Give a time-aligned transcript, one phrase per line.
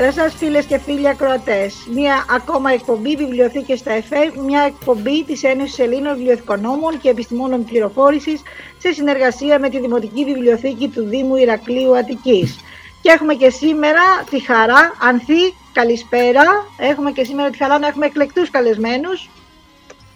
[0.00, 1.74] Καλησπέρα σας φίλες και φίλοι ακροατές.
[1.94, 8.42] Μία ακόμα εκπομπή Βιβλιοθήκες στα ΕΦΕ, μια εκπομπή της Ένωσης Ελλήνων Βιβλιοθηκονόμων και Επιστημόνων Πληροφόρησης
[8.78, 12.56] σε συνεργασία με τη Δημοτική Βιβλιοθήκη του Δήμου Ηρακλείου Αττικής.
[13.02, 16.44] Και έχουμε και σήμερα τη χαρά, Ανθή, καλησπέρα.
[16.76, 19.28] Έχουμε και σήμερα τη χαρά να έχουμε εκλεκτούς καλεσμένους.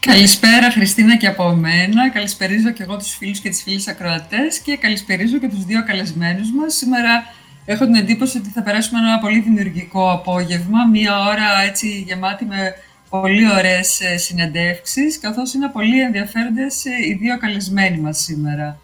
[0.00, 2.10] Καλησπέρα Χριστίνα και από μένα.
[2.10, 6.53] Καλησπερίζω και εγώ τους φίλους και τις φίλες ακροατές και καλησπερίζω και τους δύο καλεσμένους
[6.53, 6.75] μας.
[6.75, 12.44] Σήμερα Έχω την εντύπωση ότι θα περάσουμε ένα πολύ δημιουργικό απόγευμα, μία ώρα έτσι γεμάτη
[12.44, 12.74] με
[13.10, 18.78] πολύ ωραίες ε, συνεντεύξεις, καθώς είναι πολύ ενδιαφέροντες ε, οι δύο καλεσμένοι μας σήμερα.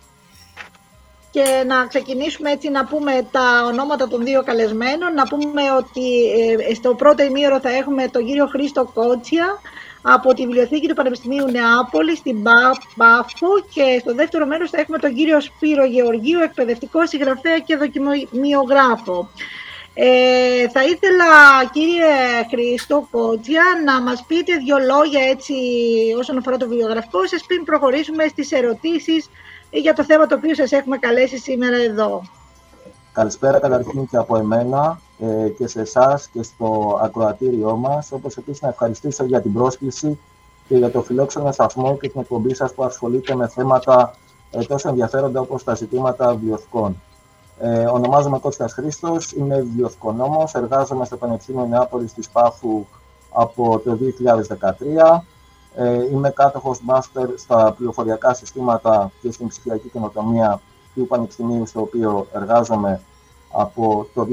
[1.31, 6.07] Και να ξεκινήσουμε έτσι να πούμε τα ονόματα των δύο καλεσμένων, να πούμε ότι
[6.71, 9.47] ε, στο πρώτο ημίωρο θα έχουμε τον κύριο Χρήστο Κότσια,
[10.03, 12.43] από τη Βιβλιοθήκη του Πανεπιστημίου Νεάπολη στην
[12.97, 19.31] Πάφο και στο δεύτερο μέρος θα έχουμε τον κύριο Σπύρο Γεωργίου, εκπαιδευτικό συγγραφέα και δοκιμιογράφο.
[20.01, 25.55] Ε, θα ήθελα κύριε Χρήστο Κότζια να μας πείτε δύο λόγια έτσι
[26.19, 29.31] όσον αφορά το βιβλιογραφικό σας πριν προχωρήσουμε στις ερωτήσεις
[29.71, 32.23] για το θέμα το οποίο σας έχουμε καλέσει σήμερα εδώ.
[33.13, 38.13] Καλησπέρα καταρχήν και από εμένα ε, και σε εσάς και στο ακροατήριό μας.
[38.13, 40.19] Όπως επίσης να ευχαριστήσω για την πρόσκληση
[40.69, 44.15] και για το φιλόξενο σταθμό και την εκπομπή σας που ασχολείται με θέματα
[44.51, 47.03] ε, τόσο ενδιαφέροντα όπως τα ζητήματα βιβλιοθηκών.
[47.59, 52.87] Ε, ονομάζομαι Κώστας Χρήστος, είμαι βιβλιοθηκονόμος, εργάζομαι στο Πανεπιστήμιο Νεάπολης της Πάφου
[53.31, 55.25] από το 2013.
[55.75, 60.61] Ε, είμαι κάτοχος μάστερ στα πληροφοριακά συστήματα και στην ψηφιακή καινοτομία
[60.99, 63.01] του Πανεπιστημίου στο οποίο εργάζομαι
[63.53, 64.27] από το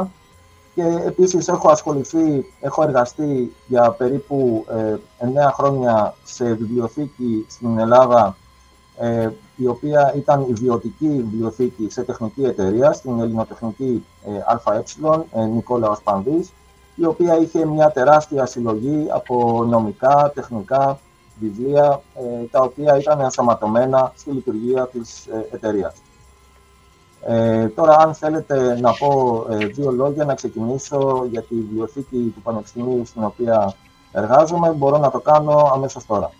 [0.00, 0.06] 2021
[0.74, 8.36] και επίσης έχω ασχοληθεί, έχω εργαστεί για περίπου ε, 9 χρόνια σε βιβλιοθήκη στην Ελλάδα
[8.98, 14.30] ε, η οποία ήταν ιδιωτική βιβλιοθήκη σε τεχνική εταιρεία, στην ελληνοτεχνική ε,
[14.70, 14.82] ΑΕ,
[15.32, 16.52] ε, Νικόλαος Πανδής,
[16.94, 20.98] η οποία είχε μια τεράστια συλλογή από νομικά, τεχνικά
[21.40, 25.94] βιβλία, ε, τα οποία ήταν ενσωματωμένα στη λειτουργία της ε, εταιρείας.
[27.26, 32.42] Ε, τώρα, αν θέλετε να πω ε, δύο λόγια, να ξεκινήσω για τη βιβλιοθήκη του
[32.42, 33.74] Πανεπιστημίου στην οποία
[34.12, 36.30] εργάζομαι, μπορώ να το κάνω αμέσως τώρα.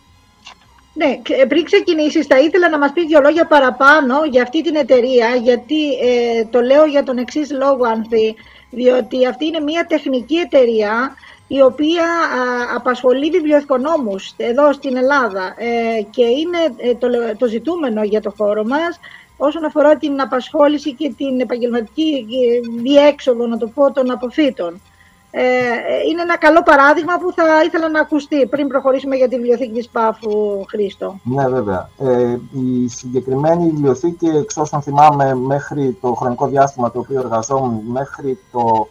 [0.95, 5.35] Ναι, πριν ξεκινήσεις, θα ήθελα να μας πεις δύο λόγια παραπάνω για αυτή την εταιρεία,
[5.35, 8.35] γιατί ε, το λέω για τον εξής λόγο, Ανθή,
[8.71, 11.15] διότι αυτή είναι μια τεχνική εταιρεία
[11.47, 17.09] η οποία α, απασχολεί βιβλιοθηκονόμους εδώ στην Ελλάδα ε, και είναι το,
[17.39, 19.01] το ζητούμενο για το χώρο μας
[19.37, 22.27] όσον αφορά την απασχόληση και την επαγγελματική
[22.83, 24.81] διέξοδο, να το πω, των αποφύτων.
[25.37, 25.43] Ε,
[26.11, 29.89] είναι ένα καλό παράδειγμα που θα ήθελα να ακουστεί πριν προχωρήσουμε για τη βιβλιοθήκη της
[29.89, 31.19] Πάφου, Χρήστο.
[31.23, 31.91] Ναι, βέβαια.
[31.99, 38.39] Ε, η συγκεκριμένη βιβλιοθήκη, εξ όσων θυμάμαι, μέχρι το χρονικό διάστημα το οποίο εργαζόμουν, μέχρι
[38.53, 38.89] το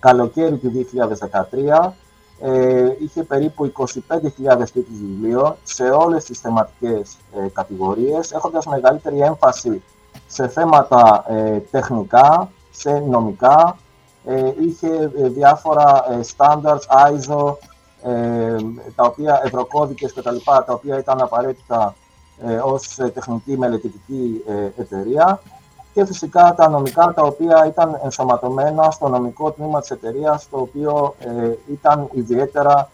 [0.00, 1.94] καλοκαίρι του 2013,
[2.40, 9.82] ε, είχε περίπου 25.000 τίτλους βιβλίων σε όλες τις θεματικές ε, κατηγορίες, έχοντας μεγαλύτερη έμφαση
[10.26, 13.78] σε θέματα ε, τεχνικά, σε νομικά,
[14.24, 16.04] ε, είχε ε, διάφορα
[16.36, 17.54] standards, ISO,
[18.94, 21.94] τα οποία, ευρωκώδικες κτλ, τα οποία ήταν απαραίτητα
[22.62, 24.44] ως τεχνική μελετητική
[24.76, 25.40] εταιρεία
[25.96, 31.14] και φυσικά τα νομικά τα οποία ήταν ενσωματωμένα στο νομικό τμήμα της εταιρείας, το οποίο
[31.70, 32.90] ήταν ιδιαίτερα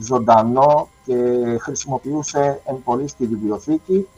[0.00, 1.14] ζωντανό και
[1.60, 4.08] χρησιμοποιούσε εν πολύ στη βιβλιοθήκη.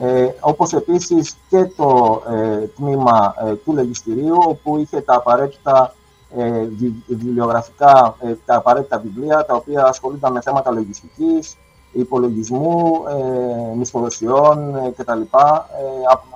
[0.00, 5.94] Ε, όπως επίσης και το ε, τμήμα ε, του λογιστηρίου, όπου είχε τα απαραίτητα
[6.36, 6.68] ε,
[7.06, 11.56] βιβλιογραφικά, ε, τα απαραίτητα βιβλία, τα οποία ασχολούνταν με θέματα λογιστικής,
[11.92, 15.20] υπολογισμού, ε, μισθοδοσιών ε, κτλ.
[15.20, 15.26] Ε,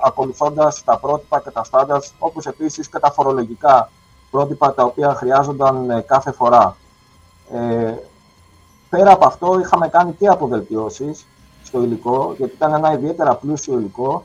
[0.04, 3.90] ακολουθώντας τα πρότυπα και τα στάνταρς, όπως επίσης και τα φορολογικά
[4.30, 6.76] πρότυπα τα οποία χρειάζονταν κάθε φορά.
[8.88, 11.26] πέρα από αυτό είχαμε κάνει και αποβελτιώσεις
[11.62, 14.24] στο υλικό, γιατί ήταν ένα ιδιαίτερα πλούσιο υλικό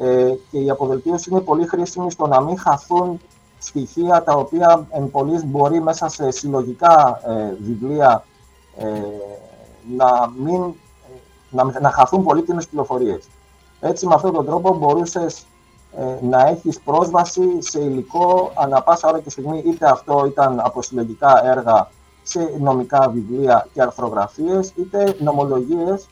[0.00, 3.20] ε, και η αποβελτίωση είναι πολύ χρήσιμη στο να μην χαθούν
[3.58, 8.24] στοιχεία τα οποία εν πολλής μπορεί μέσα σε συλλογικά ε, βιβλία
[8.76, 8.86] ε,
[9.96, 10.74] να, μην,
[11.50, 13.28] να, να χαθούν πολύτιμες πληροφορίες.
[13.80, 15.46] Έτσι, με αυτόν τον τρόπο μπορούσες
[15.98, 20.82] ε, να έχεις πρόσβαση σε υλικό ανα πάσα ώρα και στιγμή, είτε αυτό ήταν από
[20.82, 21.90] συλλογικά έργα
[22.22, 26.08] σε νομικά βιβλία και αρθρογραφίες, είτε νομολογίες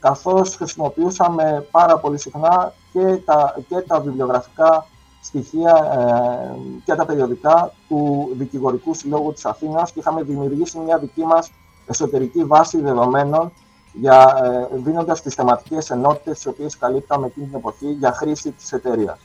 [0.00, 4.86] καθώς χρησιμοποιούσαμε πάρα πολύ συχνά και τα, και τα βιβλιογραφικά
[5.22, 11.22] στοιχεία ε, και τα περιοδικά του Δικηγορικού Συλλόγου της Αθήνας και είχαμε δημιουργήσει μια δική
[11.22, 11.50] μας
[11.86, 13.52] εσωτερική βάση δεδομένων
[13.92, 14.40] για,
[14.72, 19.18] ε, δίνοντας τις θεματικές ενότητες τις οποίες καλύπταμε εκείνη την εποχή για χρήση της εταιρείας.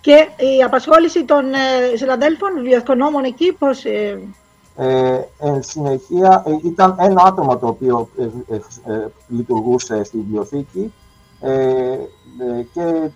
[0.00, 3.84] Και η απασχόληση των ε, συναδέλφων βιοοικονόμων εκεί, πώς...
[3.84, 4.20] Ε...
[4.76, 8.08] Ε, εν συνεχεία, ε, ήταν ένα άτομο το οποίο
[9.28, 10.92] λειτουργούσε στη βιβλιοθήκη
[12.72, 13.10] και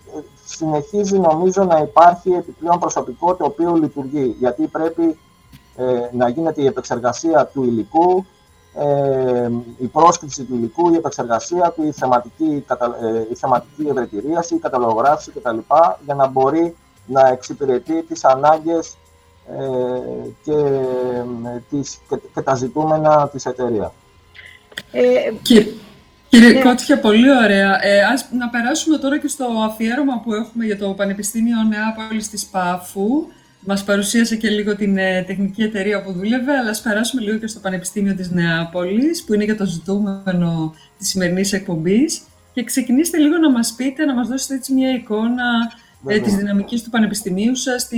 [0.45, 5.17] συνεχίζει νομίζω να υπάρχει επιπλέον προσωπικό το οποίο λειτουργεί, γιατί πρέπει
[6.11, 8.25] να γίνεται η επεξεργασία του υλικού,
[8.79, 12.65] ε, η πρόσκληση του υλικού, η επεξεργασία του, η θεματική,
[13.01, 15.57] ε, η θεματική ευεργετηρίαση, η καταλογράφηση κτλ.
[16.05, 18.97] για να μπορεί να εξυπηρετεί τις ανάγκες
[19.51, 21.99] ε, και, ε, τις,
[22.33, 23.91] και, τα ζητούμενα της εταιρείας.
[24.91, 25.73] Ε, κύριε,
[26.29, 26.61] κύριε ναι.
[26.61, 27.85] Κότσια, πολύ ωραία.
[27.85, 32.45] Ε, ας να περάσουμε τώρα και στο αφιέρωμα που έχουμε για το Πανεπιστήμιο Νεάπολης της
[32.45, 33.27] Πάφου.
[33.69, 37.47] Μας παρουσίασε και λίγο την ε, τεχνική εταιρεία που δούλευε, αλλά ας περάσουμε λίγο και
[37.47, 42.21] στο Πανεπιστήμιο της Νεάπολης, που είναι για το ζητούμενο της σημερινής εκπομπής.
[42.53, 45.43] Και ξεκινήστε λίγο να μας πείτε, να μας δώσετε έτσι μια εικόνα
[46.07, 47.97] ε, της δυναμικής του Πανεπιστημίου σας, τι,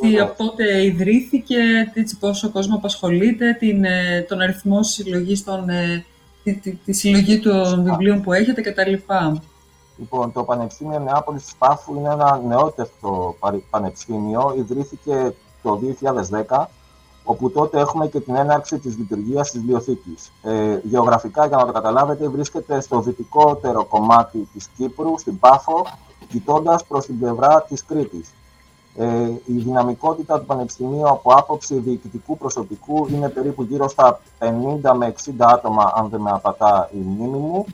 [0.00, 6.04] τι, από πότε ιδρύθηκε, τι, πόσο κόσμο απασχολείται, την, ε, τον αριθμό συλλογής των, ε,
[6.42, 8.92] τη, τη, τη, συλλογή των βιβλίων που έχετε κτλ.
[9.96, 13.36] Λοιπόν, το Πανεπιστήμιο Νεάπολης της Πάφου είναι ένα νεότερο
[13.70, 14.54] πανεπιστήμιο.
[14.56, 15.80] Ιδρύθηκε το
[16.46, 16.64] 2010,
[17.24, 20.32] όπου τότε έχουμε και την έναρξη της λειτουργίας της βιβλιοθήκης.
[20.42, 25.86] Ε, γεωγραφικά, για να το καταλάβετε, βρίσκεται στο δυτικότερο κομμάτι της Κύπρου, στην Πάφο,
[26.28, 28.34] κοιτώντας προς την πλευρά της Κρήτης.
[28.96, 35.06] Ε, η δυναμικότητα του Πανεπιστημίου από άποψη διοικητικού προσωπικού είναι περίπου γύρω στα 50 με
[35.06, 37.64] 60 άτομα, αν δεν με απατά η μνήμη μου.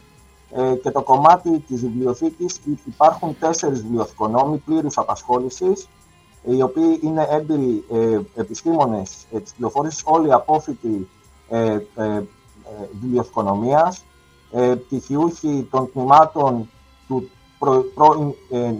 [0.53, 5.89] Ε, και το κομμάτι της βιβλιοθήκης υπάρχουν τέσσερις βιβλιοθηκονόμοι πλήρους απασχόλησης,
[6.45, 11.09] οι οποίοι είναι έμπειροι ε, επιστήμονες ε, της πληροφόρησης, όλοι απόφοιτοι
[11.49, 12.23] ε, ε, ε,
[13.01, 14.05] βιβλιοθηκονομίας,
[14.53, 16.71] ε, πτυχιούχοι των τμήματων
[17.09, 17.31] του
[17.95, 18.75] πρώην ε,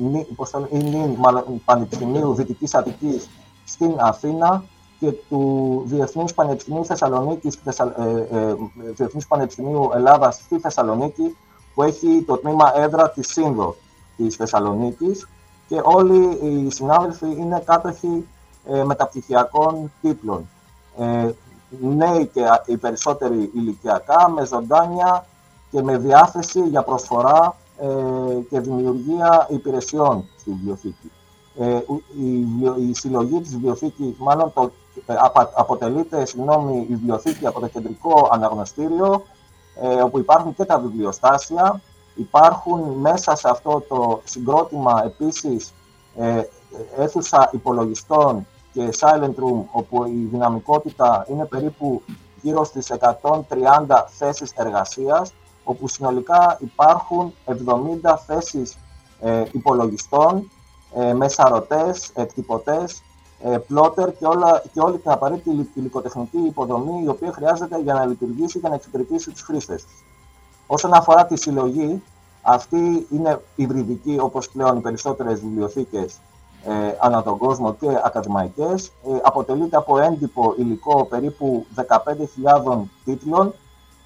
[1.65, 3.29] Πανεπιστημίου Δυτικής Αττικής
[3.65, 4.65] στην Αθήνα
[4.99, 8.55] και του Διεθνούς Πανεπιστημίου Θεσσαλονίκης, ε, ε,
[8.95, 11.37] Διεθνούς Πανεπιστημίου Ελλάδας στη Θεσσαλονίκη,
[11.75, 13.77] που έχει το τμήμα έδρα της ΣΥΝΔΟ
[14.17, 15.29] της Θεσσαλονίκης
[15.69, 18.27] και όλοι οι συνάδελφοι είναι κάτοχοι
[18.67, 20.49] ε, μεταπτυχιακών τίτλων.
[20.99, 21.31] Ε,
[21.81, 25.27] νέοι και οι περισσότεροι ηλικιακά, με ζωντάνια
[25.71, 27.87] και με διάθεση για προσφορά ε,
[28.51, 31.11] και δημιουργία υπηρεσιών στη βιβλιοθήκη.
[31.59, 31.81] Ε,
[32.21, 34.71] η, η, συλλογή της βιβλιοθήκης, μάλλον το,
[35.07, 35.15] ε,
[35.55, 39.23] αποτελείται, συγγνώμη, η βιβλιοθήκη από το κεντρικό αναγνωστήριο,
[39.75, 41.81] ε, όπου υπάρχουν και τα βιβλιοστάσια.
[42.15, 45.73] Υπάρχουν μέσα σε αυτό το συγκρότημα επίσης
[46.17, 46.43] ε,
[46.97, 52.03] αίθουσα υπολογιστών και silent room, όπου η δυναμικότητα είναι περίπου
[52.43, 53.41] γύρω στις 130
[54.07, 55.33] θέσεις εργασίας,
[55.65, 57.55] όπου συνολικά υπάρχουν 70
[58.27, 58.79] θέσεις
[59.21, 60.51] ε, υπολογιστών,
[60.95, 63.03] ε, μεσαρωτές, εκτυπωτές, ε,
[63.67, 68.61] πλότερ και, όλα, και όλη την απαραίτητη υλικοτεχνική υποδομή η οποία χρειάζεται για να λειτουργήσει
[68.61, 70.05] και να εξυπηρετήσει τους χρήστες της.
[70.67, 72.03] Όσον αφορά τη συλλογή,
[72.43, 76.19] αυτή είναι υβριδική όπως πλέον οι περισσότερες βιβλιοθήκες
[76.65, 78.87] ε, ανά τον κόσμο και ακαδημαϊκές.
[78.87, 83.55] Ε, αποτελείται από έντυπο υλικό περίπου 15.000 τίτλων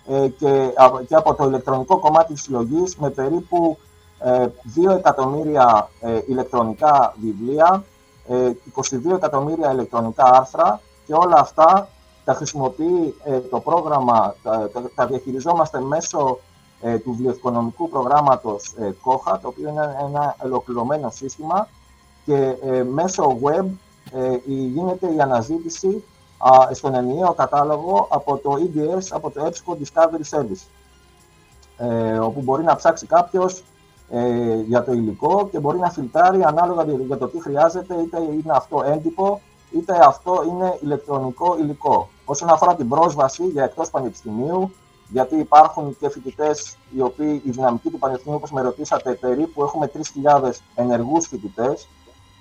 [0.09, 0.73] ε, και,
[1.09, 3.79] και από το ηλεκτρονικό κομμάτι της συλλογής με περίπου
[4.25, 7.85] 2 ε, εκατομμύρια ε, ηλεκτρονικά βιβλία,
[8.29, 11.89] 22 εκατομμύρια ηλεκτρονικά άρθρα και όλα αυτά
[12.25, 13.15] τα χρησιμοποιεί
[13.51, 16.39] το πρόγραμμα, τα, τα διαχειριζόμαστε μέσω
[17.05, 21.69] του βιοοικονομικού προγράμματος COHA, το οποίο είναι ένα ολοκληρωμένο σύστημα
[22.25, 22.57] και
[22.93, 23.67] μέσω web
[24.45, 26.05] γίνεται η αναζήτηση
[26.73, 30.67] στον ενιαίο κατάλογο από το EDS, από το EBSCO Discovery Service,
[31.77, 33.63] ε, όπου μπορεί να ψάξει κάποιος
[34.11, 38.53] ε, για το υλικό και μπορεί να φιλτράρει ανάλογα για το τι χρειάζεται, είτε είναι
[38.53, 39.41] αυτό έντυπο,
[39.77, 42.09] είτε αυτό είναι ηλεκτρονικό υλικό.
[42.25, 44.73] Όσον αφορά την πρόσβαση για εκτός πανεπιστημίου,
[45.09, 49.91] γιατί υπάρχουν και φοιτητές οι οποίοι η δυναμική του πανεπιστημίου, όπως με ρωτήσατε, περίπου έχουμε
[49.95, 51.89] 3.000 ενεργούς φοιτητές,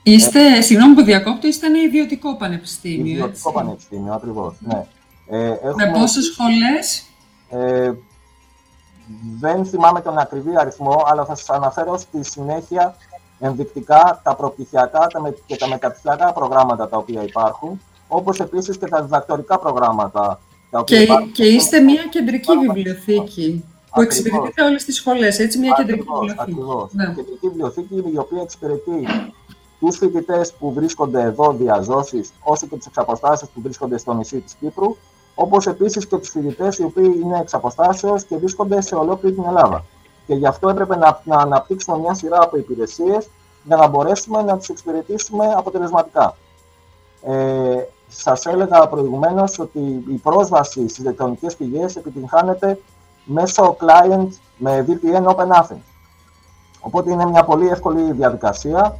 [0.05, 3.51] Είστε, ε, συγγνώμη που διακόπτω, είστε ένα ιδιωτικό πανεπιστήμιο, Ιδιωτικό έτσι.
[3.53, 4.85] πανεπιστήμιο, ακριβώς, ναι.
[5.27, 7.03] Ε, έχουμε, Με πόσες σχολές;
[7.49, 7.91] Ε,
[9.39, 12.95] δεν θυμάμαι τον ακριβή αριθμό, αλλά θα σας αναφέρω στη συνέχεια
[13.39, 15.07] ενδεικτικά τα προπτυχιακά
[15.45, 20.97] και τα μεταπτυχιακά προγράμματα τα οποία υπάρχουν, όπως επίσης και τα διδακτορικά προγράμματα τα οποία
[20.97, 21.31] και, υπάρχουν.
[21.31, 26.41] Και είστε μια κεντρική βιβλιοθήκη που εξυπηρετείτε όλες τις σχολές, έτσι, μια κεντρική βιβλιοθήκη.
[26.41, 27.05] Ακριβώς, ναι.
[27.05, 29.07] κεντρική βιβλιοθήκη η οποία εξυπηρετεί
[29.79, 34.53] τους φοιτητές που βρίσκονται εδώ διαζώσεις, όσο και τις εξαποστάσει που βρίσκονται στο νησί της
[34.59, 34.95] Κύπρου,
[35.35, 37.55] όπως επίσης και τους φοιτητές οι οποίοι είναι εξ
[38.27, 39.85] και βρίσκονται σε ολόκληρη την Ελλάδα.
[40.27, 43.29] Και γι' αυτό έπρεπε να, να αναπτύξουμε μια σειρά από υπηρεσίες,
[43.63, 46.35] για να μπορέσουμε να τους εξυπηρετήσουμε αποτελεσματικά.
[47.21, 52.79] Ε, σας έλεγα προηγουμένως ότι η πρόσβαση στις ηλεκτρονικές πηγές επιτυγχάνεται
[53.23, 55.81] μέσω client με VPN Athens.
[56.79, 58.97] Οπότε είναι μια πολύ εύκολη διαδικασία.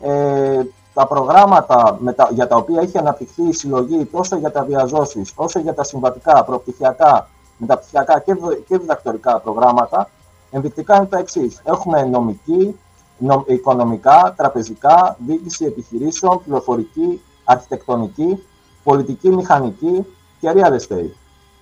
[0.00, 0.62] Ε,
[0.94, 5.32] τα προγράμματα με τα, για τα οποία έχει αναπτυχθεί η συλλογή τόσο για τα διαζώσεις,
[5.36, 8.36] όσο για τα συμβατικά, προπτυχιακά, μεταπτυχιακά και,
[8.66, 10.10] και διδακτορικά προγράμματα,
[10.50, 11.60] ενδεικτικά είναι τα εξής.
[11.64, 12.78] Έχουμε νομική,
[13.46, 18.44] οικονομικά, τραπεζικά, διοίκηση επιχειρήσεων, πληροφορική, αρχιτεκτονική,
[18.82, 20.06] πολιτική μηχανική
[20.40, 21.12] και real estate.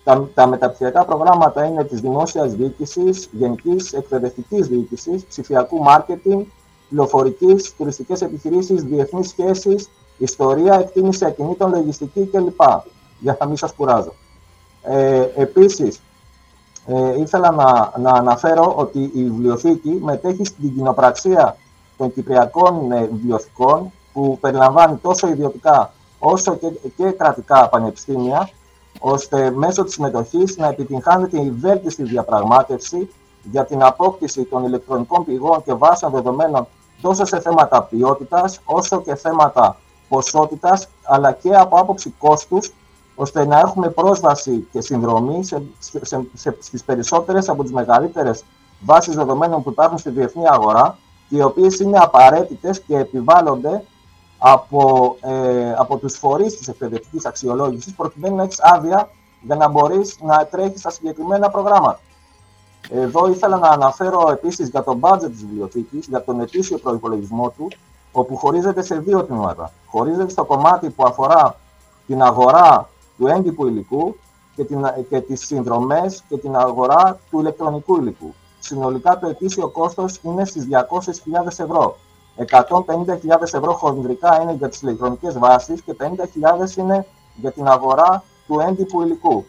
[0.04, 6.44] Τα, τα μεταπτυχιακά προγράμματα είναι της δημόσιας διοίκησης, γενικής εκπαιδευτικής διοίκησης, ψηφιακού μάρκετινγκ,
[6.92, 12.60] πληροφορικής, τουριστικές επιχειρήσεις, διεθνείς σχέσεις, ιστορία, εκτίμηση ακινήτων, λογιστική κλπ.
[13.18, 14.14] Για να μην σας κουράζω.
[14.82, 16.00] Ε, επίσης,
[16.86, 21.56] ε, ήθελα να, να αναφέρω ότι η βιβλιοθήκη μετέχει στην κοινοπραξία
[21.96, 28.50] των κυπριακών ε, βιβλιοθηκών που περιλαμβάνει τόσο ιδιωτικά όσο και, και κρατικά πανεπιστήμια,
[29.00, 33.08] ώστε μέσω της συμμετοχής να επιτυγχάνεται η βέλτιστη διαπραγμάτευση
[33.42, 36.66] για την απόκτηση των ηλεκτρονικών πηγών και βάσεων δεδομένων
[37.02, 39.76] τόσο σε θέματα ποιότητας, όσο και θέματα
[40.08, 42.72] ποσότητας, αλλά και από άποψη κόστους,
[43.14, 48.44] ώστε να έχουμε πρόσβαση και συνδρομή σε, σε, σε, στις περισσότερες από τις μεγαλύτερες
[48.80, 53.84] βάσεις δεδομένων που υπάρχουν στη διεθνή αγορά, οι οποίες είναι απαραίτητες και επιβάλλονται
[54.38, 60.18] από, ε, από τους φορείς της εκπαιδευτικής αξιολόγησης, προκειμένου να έχεις άδεια για να μπορείς
[60.20, 62.00] να τρέχεις στα συγκεκριμένα προγράμματα.
[62.90, 67.68] Εδώ ήθελα να αναφέρω επίσης για το budget της βιβλιοθήκης, για τον ετήσιο προϋπολογισμό του,
[68.12, 69.72] όπου χωρίζεται σε δύο τμήματα.
[69.86, 71.56] Χωρίζεται στο κομμάτι που αφορά
[72.06, 74.16] την αγορά του έντυπου υλικού
[74.54, 78.34] και, την, και τις συνδρομές και την αγορά του ηλεκτρονικού υλικού.
[78.58, 81.96] Συνολικά το ετήσιο κόστος είναι στις 200.000 ευρώ.
[82.36, 88.60] 150.000 ευρώ χονδρικά είναι για τις ηλεκτρονικές βάσεις και 50.000 είναι για την αγορά του
[88.60, 89.44] έντυπου υλικού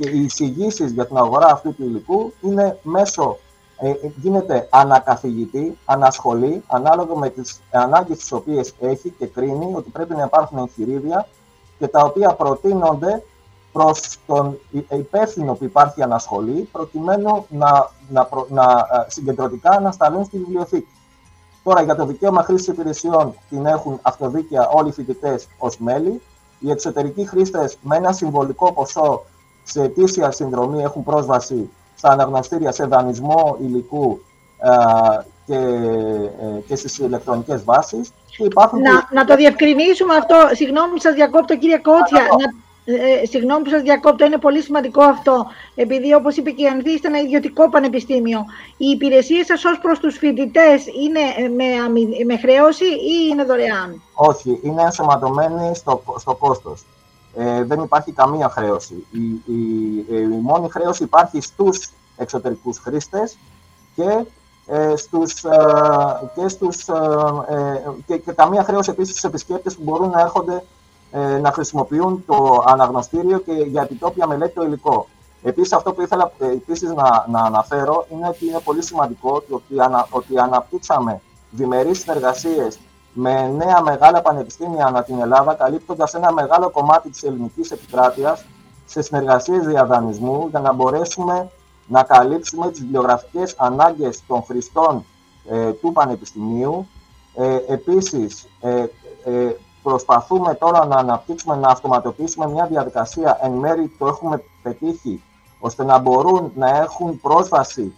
[0.00, 3.38] και οι εισηγήσεις για την αγορά αυτού του υλικού είναι μέσω,
[3.78, 10.14] ε, γίνεται ανακαθηγητή, ανασχολή, ανάλογα με τις ανάγκες τις οποίες έχει και κρίνει ότι πρέπει
[10.14, 11.28] να υπάρχουν εγχειρίδια
[11.78, 13.22] και τα οποία προτείνονται
[13.72, 20.38] προς τον υπεύθυνο που υπάρχει ανασχολή, προκειμένου να, να, να, ε, συγκεντρωτικά να σταλούν στη
[20.38, 20.94] βιβλιοθήκη.
[21.62, 26.20] Τώρα, για το δικαίωμα χρήσης υπηρεσιών την έχουν αυτοδίκαια όλοι οι φοιτητές ως μέλη.
[26.58, 29.24] Οι εξωτερικοί χρήστες με ένα συμβολικό ποσό
[29.70, 34.20] σε αιτήσια συνδρομή έχουν πρόσβαση στα αναγνωστήρια σε δανεισμό υλικού
[34.58, 34.68] ε,
[35.46, 38.12] και, ε, και στις ηλεκτρονικές βάσεις.
[38.36, 40.36] Και υπάρχουν να, να το διευκρινίσουμε αυτό.
[40.52, 42.22] Συγγνώμη που σας διακόπτω κύριε Κότσια.
[42.38, 45.46] Να, ε, συγγνώμη που σας διακόπτω, είναι πολύ σημαντικό αυτό.
[45.74, 48.44] Επειδή όπως είπε και η Ανθή, είστε ένα ιδιωτικό πανεπιστήμιο.
[48.76, 51.64] Οι υπηρεσίες σας ως προς τους φοιτητές είναι με,
[52.24, 56.84] με χρέωση ή είναι δωρεάν; Όχι, είναι ενσωματωμένοι στο, στο κόστος
[57.34, 59.06] ε, δεν υπάρχει καμία χρέωση.
[59.10, 63.36] Η, η, ε, η, μόνη χρέωση υπάρχει στους εξωτερικούς χρήστες
[63.94, 64.24] και
[64.72, 70.10] ε, στους, ε, και, στους, ε, και, και καμία χρέωση επίσης στους επισκέπτες που μπορούν
[70.10, 70.64] να έρχονται
[71.40, 75.06] να χρησιμοποιούν το αναγνωστήριο και για επιτόπια μελέτη το υλικό.
[75.42, 80.06] Επίσης, αυτό που ήθελα επίσης να, να αναφέρω είναι ότι είναι πολύ σημαντικό ότι, ανα,
[80.10, 81.20] ότι αναπτύξαμε
[81.50, 82.78] διμερείς συνεργασίες
[83.12, 88.44] με νέα μεγάλα πανεπιστήμια ανά την Ελλάδα, καλύπτοντας ένα μεγάλο κομμάτι της ελληνικής επικράτειας
[88.86, 91.50] σε συνεργασίες διαδανεισμού για να μπορέσουμε
[91.86, 95.04] να καλύψουμε τις βιβλιογραφικές ανάγκες των χρηστών
[95.48, 96.86] ε, του Πανεπιστημίου.
[97.34, 98.84] Ε, επίσης, ε,
[99.24, 105.22] ε, προσπαθούμε τώρα να αναπτύξουμε, να αυτοματοποιήσουμε μια διαδικασία, εν μέρη το έχουμε πετύχει,
[105.58, 107.94] ώστε να μπορούν να έχουν πρόσβαση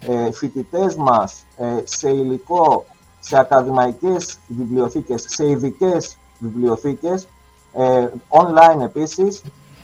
[0.00, 2.84] ε, φοιτητές μας ε, σε υλικό
[3.24, 7.28] σε ακαδημαϊκές βιβλιοθήκες, σε ειδικές βιβλιοθήκες,
[7.72, 9.42] ε, online επίσης,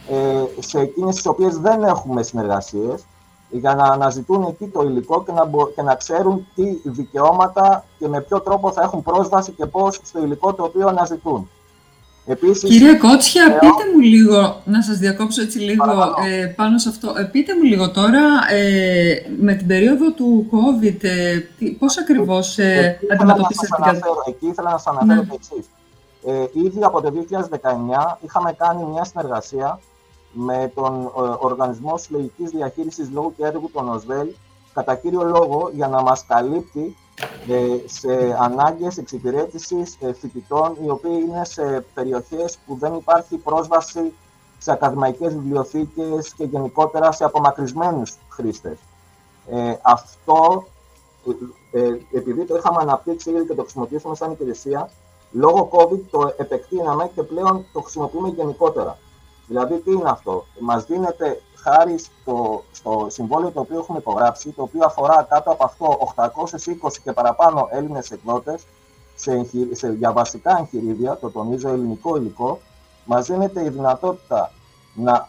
[0.08, 3.04] ε, σε εκείνες τις οποίες δεν έχουμε συνεργασίες,
[3.50, 8.20] για να αναζητούν εκεί το υλικό και να, και να ξέρουν τι δικαιώματα και με
[8.20, 11.50] ποιο τρόπο θα έχουν πρόσβαση και πώς στο υλικό το οποίο αναζητούν.
[12.26, 16.88] Επίσης, Κύριε Κότσια, ε, πείτε μου λίγο, να σας διακόψω έτσι λίγο ε, πάνω σε
[16.88, 17.14] αυτό.
[17.16, 21.38] Ε, πείτε μου λίγο τώρα, ε, με την περίοδο του COVID, ε,
[21.78, 24.12] πώς ακριβώς ε, αντιμετωπίσατε την κατάσταση.
[24.28, 25.26] Εκεί ήθελα να σας αναφέρω ναι.
[25.26, 25.70] το εξής.
[26.26, 29.80] Ε, ήδη από το 2019 είχαμε κάνει μια συνεργασία
[30.32, 34.28] με τον Οργανισμό Συλλογικής Διαχείρισης Λόγου και Έργου, τον ΟΣΔΕΛ,
[34.74, 37.09] κατά κύριο λόγο για να μας καλύπτει ε,
[37.86, 44.12] σε ανάγκες εξυπηρέτησης ε, φοιτητών οι οποίοι είναι σε περιοχές που δεν υπάρχει πρόσβαση
[44.58, 48.78] σε ακαδημαϊκές βιβλιοθήκες και γενικότερα σε απομακρυσμένους χρήστες.
[49.50, 50.66] Ε, αυτό
[51.72, 54.90] ε, επειδή το είχαμε αναπτύξει ήδη και το χρησιμοποιήσουμε σαν υπηρεσία,
[55.32, 58.98] λόγω COVID το επεκτείναμε και πλέον το χρησιμοποιούμε γενικότερα.
[59.50, 64.62] Δηλαδή, τι είναι αυτό; Μας δίνεται χάρη στο, στο συμβόλαιο το οποίο έχουμε υπογράψει, το
[64.62, 68.66] οποίο αφορά κάτω από αυτό 820 και παραπάνω Έλληνες εκδότες
[69.14, 72.60] σε, σε, για βασικά εγχειρίδια, το τονίζω ελληνικό υλικό,
[73.04, 74.52] μας δίνεται η δυνατότητα
[74.94, 75.28] να,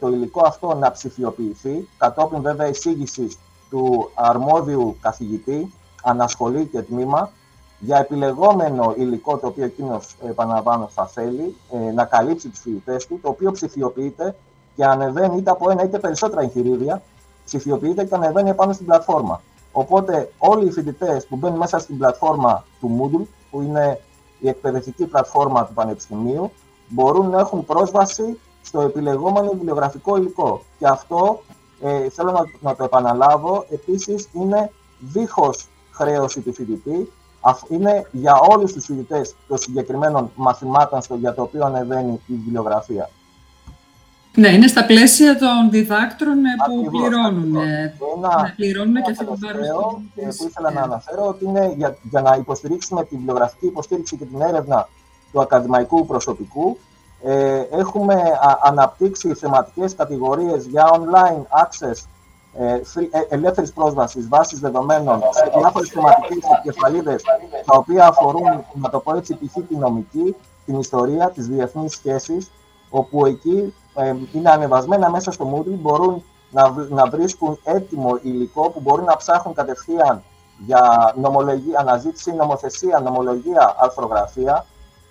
[0.00, 3.38] το υλικό αυτό να ψηφιοποιηθεί, κατόπιν βέβαια εισήγησης
[3.70, 7.30] του αρμόδιου καθηγητή, ανασχολή και τμήμα,
[7.80, 13.18] για επιλεγόμενο υλικό το οποίο εκείνος, επαναλαμβάνω, θα θέλει ε, να καλύψει τους φοιτητές του,
[13.22, 14.36] το οποίο ψηφιοποιείται
[14.76, 17.02] και ανεβαίνει είτε από ένα είτε περισσότερα εγχειρίδια,
[17.44, 19.42] ψηφιοποιείται και ανεβαίνει επάνω στην πλατφόρμα.
[19.72, 24.00] Οπότε όλοι οι φοιτητές που μπαίνουν μέσα στην πλατφόρμα του Moodle, που είναι
[24.40, 26.52] η εκπαιδευτική πλατφόρμα του Πανεπιστημίου,
[26.88, 30.62] μπορούν να έχουν πρόσβαση στο επιλεγόμενο βιβλιογραφικό υλικό.
[30.78, 31.42] Και αυτό
[31.80, 37.12] ε, θέλω να, να το επαναλάβω, επίσης είναι δίχως χρέωση του φοιτητή,
[37.68, 43.10] είναι για όλους τους φοιτητές των συγκεκριμένων μαθημάτων στο, για το οποίο ανεβαίνει η βιβλιογραφία.
[44.34, 47.56] Ναι, είναι στα πλαίσια των διδάκτρων ε, που πληρώνουν.
[47.56, 49.72] Ένα, ναι, πληρώνουν και αυτή την παρουσία.
[50.14, 54.40] που ήθελα να αναφέρω ότι είναι για, για να υποστηρίξουμε τη βιβλιογραφική υποστήριξη και την
[54.40, 54.88] έρευνα
[55.32, 56.78] του ακαδημαϊκού προσωπικού.
[57.22, 62.06] Ε, έχουμε α, αναπτύξει θεματικές κατηγορίες για online access
[62.52, 62.80] ε, ε
[63.28, 67.22] ελεύθερης πρόσβασης βάσει δεδομένων σε διάφορες θεματικές επικεφαλίδες,
[67.64, 69.54] τα οποία αφορούν, να το πω έτσι, π.χ.
[69.68, 72.50] την νομική, την ιστορία, τις διεθνείς σχέσεις,
[72.90, 78.80] όπου εκεί ε, είναι ανεβασμένα μέσα στο Moodle, μπορούν να, να βρίσκουν έτοιμο υλικό που
[78.80, 80.22] μπορούν να ψάχνουν κατευθείαν
[80.66, 84.66] για νομολογία, αναζήτηση, νομοθεσία, νομολογία, αρθρογραφία,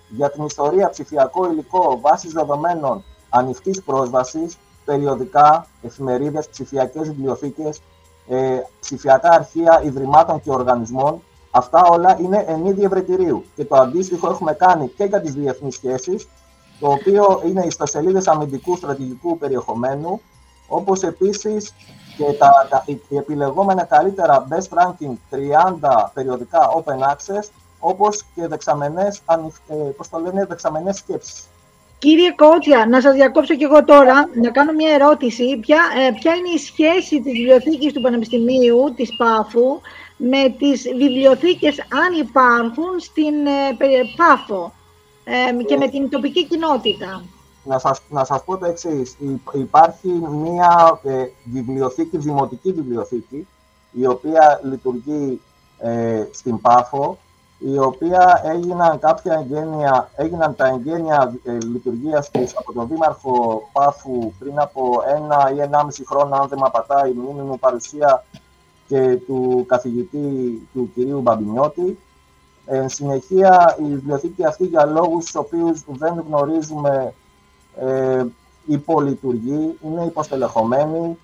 [0.08, 4.58] για την ιστορία, ψηφιακό υλικό, βάσεις δεδομένων ανοιχτής πρόσβασης,
[4.90, 7.80] περιοδικά, εφημερίδες, ψηφιακές βιβλιοθήκες,
[8.28, 11.22] ε, ψηφιακά αρχεία ιδρυμάτων και οργανισμών.
[11.50, 13.44] Αυτά όλα είναι εν είδη ευρετηρίου.
[13.56, 16.28] Και το αντίστοιχο έχουμε κάνει και για τις διεθνείς σχέσεις,
[16.80, 20.20] το οποίο είναι ιστοσελίδες αμυντικού στρατηγικού περιεχομένου,
[20.68, 21.74] όπως επίσης
[22.16, 27.48] και τα, τα, οι επιλεγόμενα καλύτερα best ranking 30 περιοδικά open access,
[27.78, 29.22] όπως και δεξαμενές,
[29.68, 31.49] ε, πώς το λένε, δεξαμενές σκέψεις.
[32.00, 35.58] Κύριε Κότσια, να σας διακόψω και εγώ τώρα, να κάνω μια ερώτηση.
[35.60, 39.80] Ποια, ε, ποια είναι η σχέση της βιβλιοθήκης του Πανεπιστημίου, της ΠΑΦΟΥ,
[40.16, 43.76] με τις βιβλιοθήκες, αν υπάρχουν, στην ε,
[44.16, 44.72] ΠΑΦΟ
[45.24, 47.24] ε, και με την τοπική κοινότητα;
[47.64, 49.16] Να σας, να σας πω το εξής.
[49.52, 53.46] Υπάρχει μια ε, βιβλιοθήκη, δημοτική βιβλιοθήκη,
[53.92, 55.40] η οποία λειτουργεί
[55.78, 57.18] ε, στην ΠΑΦΟ,
[57.60, 64.32] η οποία έγιναν κάποια εγγένεια, έγιναν τα εγγένεια ε, λειτουργίας της από τον Δήμαρχο Πάφου
[64.38, 68.24] πριν από ένα ή ενάμιση χρόνο, αν δεν με απατάει η μνήμη μου, παρουσία
[68.86, 71.98] και του καθηγητή του κυρίου Μπαμπινιώτη.
[72.66, 77.14] Εν συνεχεία, η βιβλιοθήκη αυτή για λόγους τους οποίους δεν γνωρίζουμε
[77.76, 78.24] ε,
[78.66, 81.18] υπολειτουργεί, είναι υποστελεχωμένη,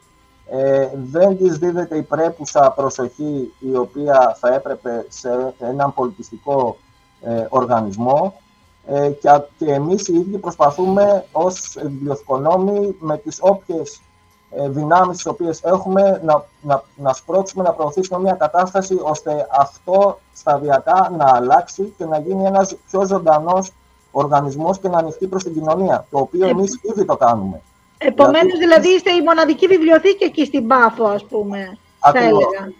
[0.51, 6.77] ε, δεν της δίδεται η πρέπουσα προσοχή η οποία θα έπρεπε σε έναν πολιτιστικό
[7.21, 8.35] ε, οργανισμό
[8.87, 9.29] ε, και,
[9.59, 14.01] και εμείς οι ίδιοι προσπαθούμε ως βιβλιοθηκονόμοι με τις όποιες
[14.51, 20.19] ε, δυνάμεις τις οποίες έχουμε να, να, να σπρώξουμε, να προωθήσουμε μια κατάσταση ώστε αυτό
[20.35, 23.73] σταδιακά να αλλάξει και να γίνει ένας πιο ζωντανός
[24.11, 27.63] οργανισμός και να ανοιχτεί προς την κοινωνία, το οποίο εμείς ήδη το κάνουμε.
[27.99, 31.79] Επομένως, δηλαδή είστε η μοναδική βιβλιοθήκη εκεί στην Πάφο, ας πούμε.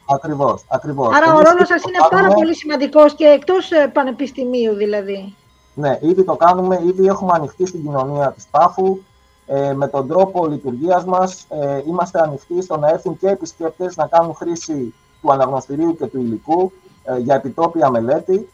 [0.07, 5.35] Ακριβώς, ακριβώς, Άρα ο ρόλος σας είναι πάρα πολύ σημαντικός και εκτός ε, πανεπιστημίου δηλαδή.
[5.75, 8.99] Ναι, ήδη το κάνουμε, ήδη έχουμε ανοιχτεί στην κοινωνία της Πάφου.
[9.47, 14.07] Ε, με τον τρόπο λειτουργίας μας ε, είμαστε ανοιχτοί στο να έρθουν και επισκέπτες να
[14.07, 16.73] κάνουν χρήση του αναγνωστηρίου και του υλικού
[17.05, 18.49] ε, για επιτόπια μελέτη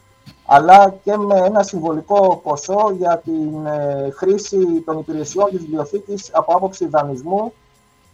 [0.47, 6.57] αλλά και με ένα συμβολικό ποσό για την ε, χρήση των υπηρεσιών της βιβλιοθήκης από
[6.57, 7.53] άποψη δανεισμού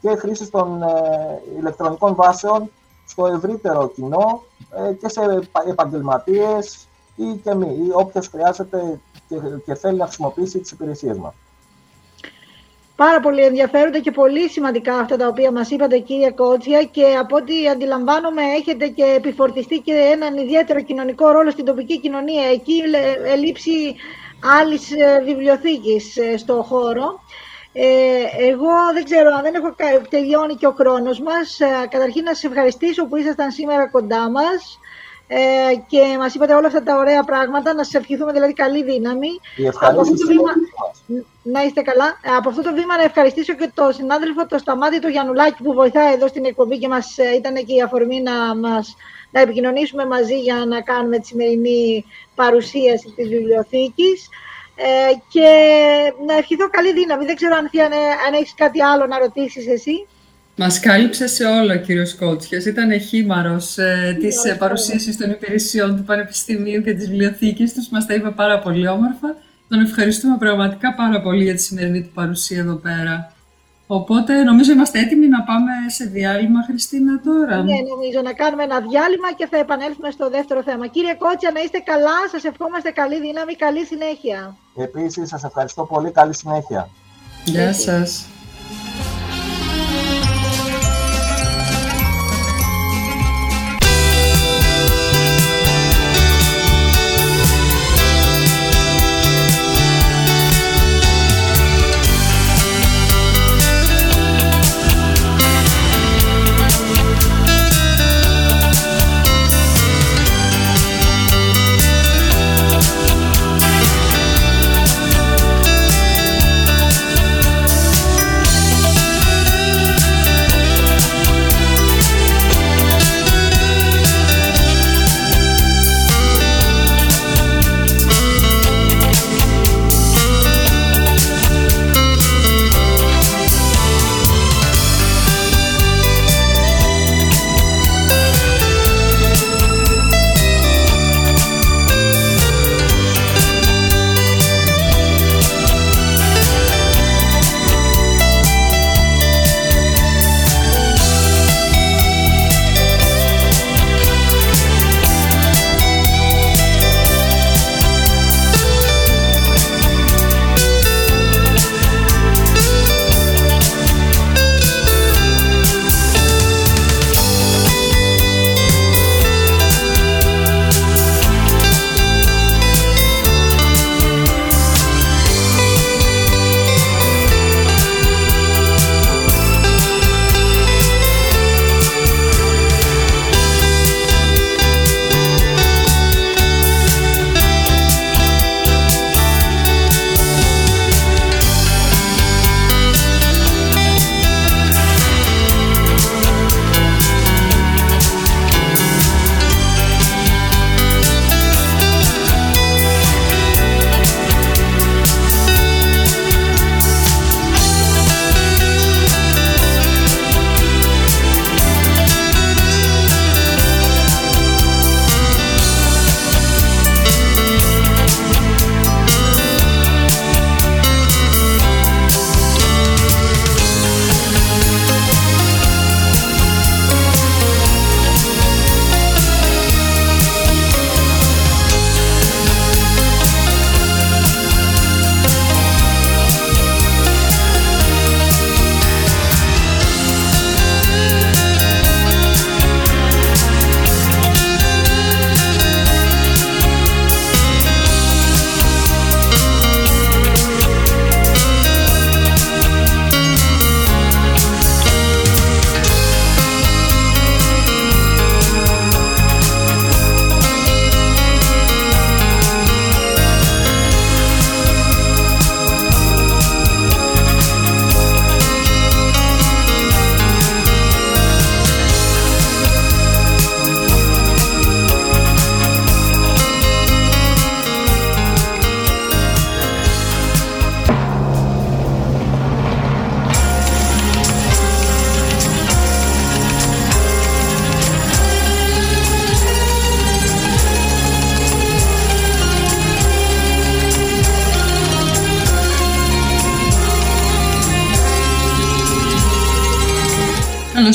[0.00, 2.70] και χρήση των ε, ηλεκτρονικών βάσεων
[3.06, 4.42] στο ευρύτερο κοινό
[4.88, 5.20] ε, και σε
[5.66, 11.34] επαγγελματίες ή και μη, ή όποιος χρειάζεται και, και θέλει να χρησιμοποιήσει τις υπηρεσίες μας.
[13.04, 17.36] Πάρα πολύ ενδιαφέροντα και πολύ σημαντικά αυτά τα οποία μας είπατε κύριε Κότσια και από
[17.36, 22.44] ό,τι αντιλαμβάνομαι έχετε και επιφορτιστεί και έναν ιδιαίτερο κοινωνικό ρόλο στην τοπική κοινωνία.
[22.52, 22.82] Εκεί
[23.24, 23.94] ελείψει
[24.60, 27.20] άλλης ε, βιβλιοθήκης ε, στο χώρο.
[27.72, 27.86] Ε,
[28.50, 29.74] εγώ δεν ξέρω αν δεν έχω
[30.08, 31.58] τελειώνει και ο χρόνος μας.
[31.88, 34.78] καταρχήν να σας ευχαριστήσω που ήσασταν σήμερα κοντά μας.
[35.30, 39.28] Ε, και μας είπατε όλα αυτά τα ωραία πράγματα, να σας ευχηθούμε δηλαδή καλή δύναμη.
[39.80, 40.52] Από αυτό το βήμα,
[41.42, 42.20] να είστε καλά.
[42.38, 46.12] Από αυτό το βήμα να ευχαριστήσω και τον συνάδελφο το Σταμάτη το Γιαννουλάκη που βοηθάει
[46.12, 48.96] εδώ στην εκπομπή και μας, ε, ήταν και η αφορμή να, μας,
[49.30, 54.28] να επικοινωνήσουμε μαζί για να κάνουμε τη σημερινή παρουσίαση της βιβλιοθήκης.
[54.80, 55.48] Ε, και
[56.26, 57.24] να ευχηθώ καλή δύναμη.
[57.24, 57.70] Δεν ξέρω αν,
[58.26, 60.06] αν έχεις κάτι άλλο να ρωτήσεις εσύ.
[60.60, 62.64] Μας κάλυψε σε όλο ο κύριος Κότσιας.
[62.64, 67.88] Ήταν χήμαρος ε, της ε, παρουσίασης των υπηρεσιών του Πανεπιστημίου και της βιβλιοθήκης τους.
[67.88, 69.36] Μας τα είπε πάρα πολύ όμορφα.
[69.68, 73.32] Τον ευχαριστούμε πραγματικά πάρα πολύ για τη σημερινή του παρουσία εδώ πέρα.
[73.86, 77.56] Οπότε νομίζω είμαστε έτοιμοι να πάμε σε διάλειμμα, Χριστίνα, τώρα.
[77.62, 80.86] Ναι, νομίζω να κάνουμε ένα διάλειμμα και θα επανέλθουμε στο δεύτερο θέμα.
[80.86, 84.56] Κύριε Κότσια, να είστε καλά, σας ευχόμαστε καλή δύναμη, καλή συνέχεια.
[84.76, 86.88] Επίσης, σας ευχαριστώ πολύ, καλή συνέχεια.
[87.44, 88.26] Γεια σας.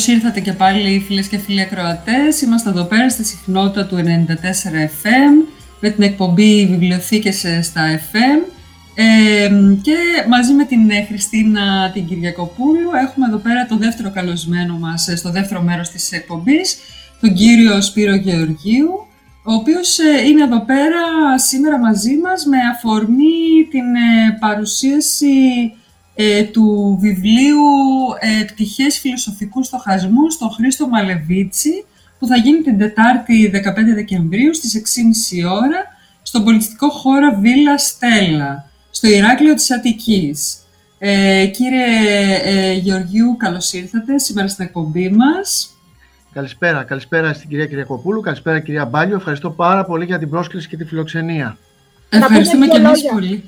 [0.08, 2.42] Ήρθατε και πάλι φίλες και φίλοι ακροατές.
[2.42, 4.02] Είμαστε εδώ πέρα στη συχνότητα του 94
[5.04, 5.48] FM
[5.80, 8.54] με την εκπομπή Βιβλιοθήκες στα FM
[8.96, 9.50] ε,
[9.82, 9.96] και
[10.30, 15.16] μαζί με την ε, Χριστίνα την Κυριακοπούλου έχουμε εδώ πέρα το δεύτερο καλωσμένο μας ε,
[15.16, 16.78] στο δεύτερο μέρος της εκπομπής,
[17.22, 19.08] τον κύριο Σπύρο Γεωργίου,
[19.44, 21.02] ο οποίος ε, είναι εδώ πέρα
[21.36, 23.86] σήμερα μαζί μας με αφορμή την
[24.40, 25.28] παρουσίαση
[26.16, 27.64] ε, του βιβλίου
[28.20, 31.86] ε, «Πτυχές φιλοσοφικού στοχασμού» στον Χρήστο Μαλεβίτσι,
[32.20, 33.60] που θα γίνει την Τετάρτη 15
[33.96, 34.82] Δεκεμβρίου στις
[35.44, 35.86] 6.30 ώρα
[36.22, 40.58] στον πολιτιστικό χώρο Βίλα Στέλλα, στο Ηράκλειο της Αττικής.
[41.00, 41.86] Ε, κύριε
[42.44, 45.74] ε, Γεωργίου, καλώς ήρθατε σήμερα στην εκπομπή μας.
[46.34, 49.16] Καλησπέρα, καλησπέρα στην κυρία Κυριακοπούλου, καλησπέρα κυρία Μπάλιο.
[49.16, 51.58] Ευχαριστώ πάρα πολύ για την πρόσκληση και τη φιλοξενία.
[52.10, 53.44] Ευχαριστούμε και εμείς πολύ.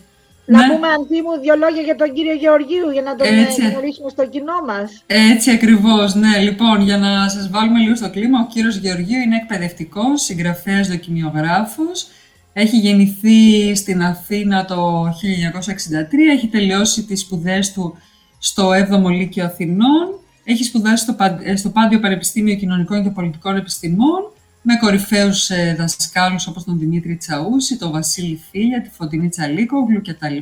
[0.45, 0.73] Να ναι.
[0.73, 0.88] πούμε
[1.25, 3.69] μου δύο λόγια για τον κύριο Γεωργίου για να τον Έτσι.
[3.69, 5.03] γνωρίσουμε στο κοινό μας.
[5.05, 6.38] Έτσι ακριβώς, ναι.
[6.38, 12.08] Λοιπόν, για να σας βάλουμε λίγο στο κλίμα, ο κύριος Γεωργίου είναι εκπαιδευτικός, συγγραφέας, δοκιμιογράφος.
[12.53, 17.97] Έχει γεννηθεί στην Αθήνα το 1963, έχει τελειώσει τις σπουδές του
[18.39, 21.15] στο 7ο Λύκειο Αθηνών, έχει σπουδάσει στο,
[21.55, 24.31] στο Πάντιο Πανεπιστήμιο Κοινωνικών και Πολιτικών Επιστημών
[24.67, 30.38] με κορυφαίους ε, δασκάλους όπως τον Δημήτρη Τσαούση, τον Βασίλη Φίλια, τη Φωτεινή Τσαλίκογλου κτλ.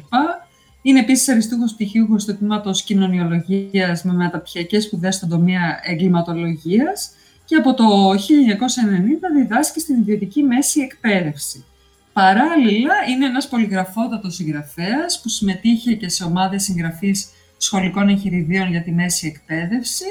[0.82, 7.12] Είναι επίσης αριστούχος πτυχίουχος του τμήματος κοινωνιολογίας με μεταπτυχιακές σπουδές στον τομέα εγκληματολογίας
[7.46, 8.16] και από το 1990
[9.36, 11.66] διδάσκει στην ιδιωτική μέση εκπαίδευση.
[12.14, 18.92] Παράλληλα, είναι ένας πολυγραφότατος συγγραφέας που συμμετείχε και σε ομάδες συγγραφής σχολικών εγχειριδίων για τη
[18.92, 20.06] μέση εκπαίδευση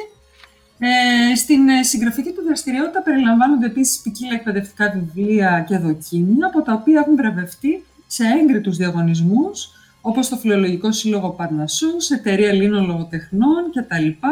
[0.84, 6.72] ε, στην ε, συγγραφική του δραστηριότητα περιλαμβάνονται επίσης ποικίλα εκπαιδευτικά βιβλία και δοκίμια, από τα
[6.72, 9.68] οποία έχουν βραβευτεί σε έγκριτους διαγωνισμούς,
[10.00, 14.26] όπως το Φιλολογικό Σύλλογο Παρνασσούς, Εταιρεία Ελλήνων Λογοτεχνών κτλ.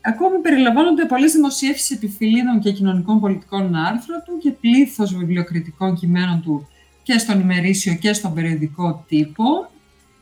[0.00, 6.68] Ακόμη περιλαμβάνονται πολλές δημοσιεύσεις επιφυλίδων και κοινωνικών πολιτικών άρθρων του και πλήθος βιβλιοκριτικών κειμένων του
[7.02, 9.70] και στον ημερήσιο και στον περιοδικό τύπο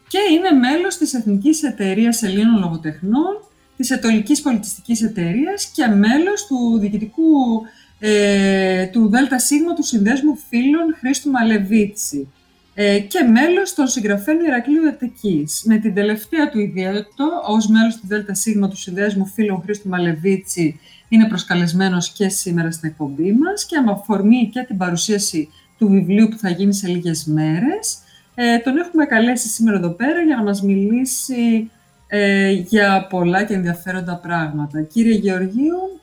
[0.09, 3.45] και είναι μέλος της Εθνικής Εταιρείας Ελλήνων Λογοτεχνών
[3.77, 7.63] της Ετωλικής Πολιτιστικής Εταιρείας και μέλος του διοικητικού
[7.99, 12.29] ε, του ΔΣ του Συνδέσμου Φίλων Χρήστου Μαλεβίτσι
[12.75, 15.63] ε, και μέλος των συγγραφέων Ηρακλείου Ετεκής.
[15.67, 17.05] Με την τελευταία του ιδιαίτερο,
[17.47, 23.33] ως μέλος του ΔΣ του Συνδέσμου Φίλων Χρήστου Μαλεβίτσι, είναι προσκαλεσμένος και σήμερα στην εκπομπή
[23.33, 27.99] μας και με αφορμή και την παρουσίαση του βιβλίου που θα γίνει σε λίγες μέρες,
[28.35, 31.71] ε, τον έχουμε καλέσει σήμερα εδώ πέρα για να μας μιλήσει
[32.15, 34.83] ε, για πολλά και ενδιαφέροντα πράγματα.
[34.83, 36.01] Κύριε Γεωργίου,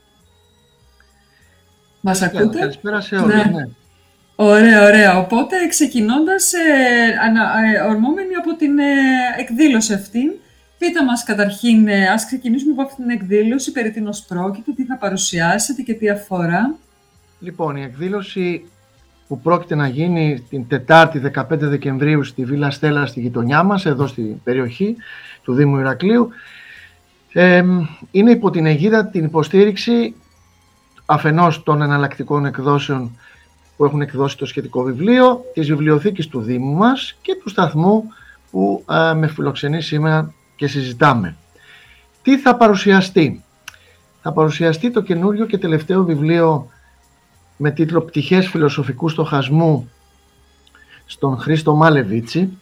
[2.02, 3.44] μας ακούτε; Καλησπέρα σε όλους, ναι.
[3.44, 3.70] ναι.
[4.36, 5.18] Ωραία, ωραία.
[5.18, 6.58] Οπότε, ξεκινώντας, ε,
[7.76, 8.84] ε, ορμόμενοι από την ε,
[9.38, 10.42] εκδήλωση αυτή,
[10.78, 14.98] πείτε μας καταρχήν, ε, ας ξεκινήσουμε από αυτή την εκδήλωση, περί τίνος πρόκειται, τι θα
[14.98, 16.76] παρουσιάσετε και τι αφορά.
[17.40, 18.70] Λοιπόν, η εκδήλωση
[19.30, 24.08] που πρόκειται να γίνει την Τετάρτη 15 Δεκεμβρίου στη Βίλα Στέλλα στη γειτονιά μας, εδώ
[24.08, 24.96] στην περιοχή,
[25.44, 26.30] του Δήμου Ηρακλείου.
[27.34, 27.64] Ε,
[28.12, 30.16] είναι υπό την αιγίδα την υποστήριξη
[31.06, 33.18] αφενός των εναλλακτικών εκδόσεων
[33.78, 38.04] που έχουν εκδώσει το σχετικό βιβλίο, της βιβλιοθήκης του Δήμου μας και του σταθμού
[38.52, 38.84] που
[39.16, 41.36] με φιλοξενεί σήμερα και συζητάμε.
[42.22, 43.44] Τι θα παρουσιαστεί;
[44.22, 46.70] Θα παρουσιαστεί το καινούριο και τελευταίο βιβλίο
[47.62, 49.90] με τίτλο «Πτυχές φιλοσοφικού στοχασμού»
[51.06, 52.58] στον Χρήστο Μάλεβίτσι,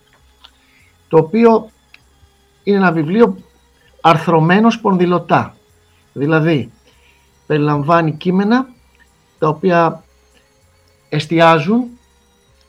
[1.08, 1.70] το οποίο
[2.64, 3.38] είναι ένα βιβλίο
[4.02, 5.56] αρθρωμένος σπονδυλωτά.
[6.14, 6.72] Δηλαδή,
[7.46, 8.68] περιλαμβάνει κείμενα
[9.40, 10.04] τα οποία
[11.10, 11.84] εστιάζουν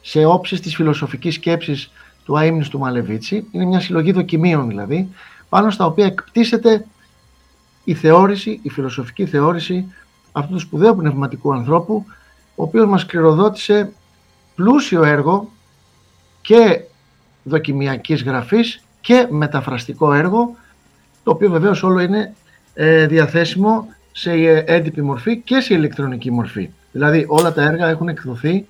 [0.01, 1.91] σε όψεις της φιλοσοφικής σκέψης
[2.25, 3.47] του αείμνης του Μαλεβίτσι.
[3.51, 5.09] Είναι μια συλλογή δοκιμίων δηλαδή,
[5.49, 6.85] πάνω στα οποία εκπτήσεται
[7.83, 9.93] η θεώρηση, η φιλοσοφική θεώρηση
[10.31, 12.05] αυτού του σπουδαίου πνευματικού ανθρώπου,
[12.59, 13.91] ο οποίος μας κληροδότησε
[14.55, 15.49] πλούσιο έργο
[16.41, 16.81] και
[17.43, 20.55] δοκιμιακής γραφής και μεταφραστικό έργο,
[21.23, 22.33] το οποίο βεβαίως όλο είναι
[22.73, 24.31] ε, διαθέσιμο σε
[24.65, 26.69] έντυπη μορφή και σε ηλεκτρονική μορφή.
[26.91, 28.65] Δηλαδή όλα τα έργα έχουν εκδοθεί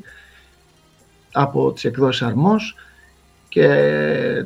[1.32, 2.76] από τις εκδόσεις Αρμός
[3.50, 3.68] και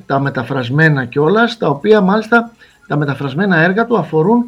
[0.06, 2.52] τα μεταφρασμένα κιόλας, τα οποία μάλιστα
[2.88, 4.46] τα μεταφρασμένα έργα του αφορούν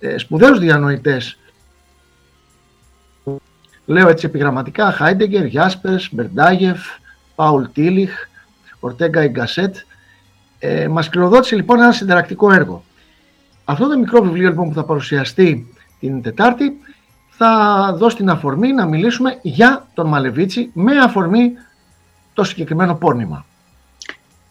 [0.00, 1.36] ε, σπουδαίους διανοητές.
[3.92, 6.80] Λέω έτσι επιγραμματικά, Χάιντεγκερ, Γιάσπερς, Μπερντάγεφ,
[7.34, 8.12] Πάουλ Τίλιχ,
[8.80, 9.76] Ορτέγκα Ιγκασέτ,
[10.58, 12.84] ε, μας κληροδότησε λοιπόν ένα συνταρακτικό έργο.
[13.64, 16.72] Αυτό το μικρό βιβλίο λοιπόν που θα παρουσιαστεί την Τετάρτη
[17.28, 21.52] θα δώσει την αφορμή να μιλήσουμε για τον Μαλεβίτσι με αφορμή
[22.34, 23.44] το συγκεκριμένο πόνημα.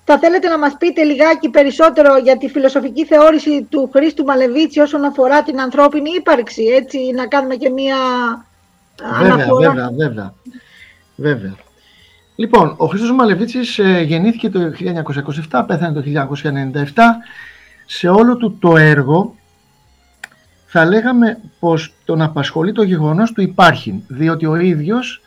[0.06, 5.04] Θα θέλετε να μας πείτε λιγάκι περισσότερο για τη φιλοσοφική θεώρηση του Χρήστου Μαλεβίτσι όσον
[5.04, 7.96] αφορά την ανθρώπινη ύπαρξη, έτσι, να κάνουμε και μία
[9.20, 9.70] βέβαια, αναφορά.
[9.70, 10.34] Βέβαια, βέβαια,
[11.16, 11.56] βέβαια.
[12.36, 14.60] Λοιπόν, ο Χρήστος Μαλεβίτσης ε, γεννήθηκε το
[15.50, 16.28] 1927, πέθανε το
[16.84, 17.02] 1997.
[17.86, 19.36] Σε όλο του το έργο
[20.66, 25.22] θα λέγαμε πως τον απασχολεί το γεγονός του υπάρχει, διότι ο ίδιος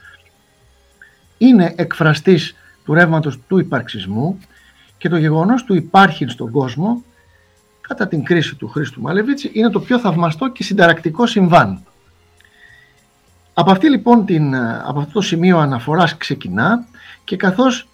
[1.38, 4.38] είναι εκφραστής του ρεύματος του υπαρξισμού
[4.98, 7.02] και το γεγονός του υπάρχει στον κόσμο
[7.80, 11.82] κατά την κρίση του Χρήστου Μαλεβίτση είναι το πιο θαυμαστό και συνταρακτικό συμβάν.
[13.54, 16.86] Από, αυτή, λοιπόν, την, από αυτό το σημείο αναφοράς ξεκινά
[17.24, 17.88] και καθώς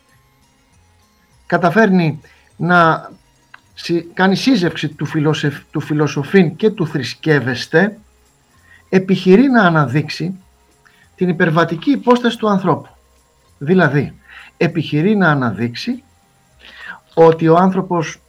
[1.46, 2.20] καταφέρνει
[2.56, 3.10] να
[4.14, 7.98] κάνει σύζευξη του, φιλοσοφ, του φιλοσοφήν και του θρησκεύεστε,
[8.88, 10.40] επιχειρεί να αναδείξει
[11.14, 12.88] την υπερβατική υπόσταση του ανθρώπου.
[13.58, 14.18] Δηλαδή,
[14.56, 16.02] επιχειρεί να αναδείξει
[17.14, 18.20] ότι ο άνθρωπος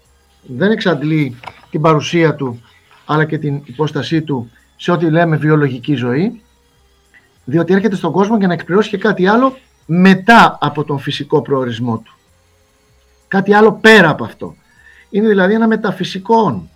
[0.41, 1.39] δεν εξαντλεί
[1.69, 2.61] την παρουσία του
[3.05, 6.41] αλλά και την υπόστασή του σε ό,τι λέμε βιολογική ζωή
[7.51, 11.97] διότι έρχεται στον κόσμο για να εκπληρώσει και κάτι άλλο μετά από τον φυσικό προορισμό
[11.97, 12.13] του.
[13.27, 14.55] Κάτι άλλο πέρα από αυτό.
[15.09, 16.69] Είναι δηλαδή ένα μεταφυσικό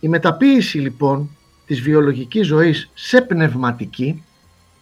[0.00, 1.30] Η μεταποίηση λοιπόν
[1.66, 4.22] της βιολογικής ζωής σε πνευματική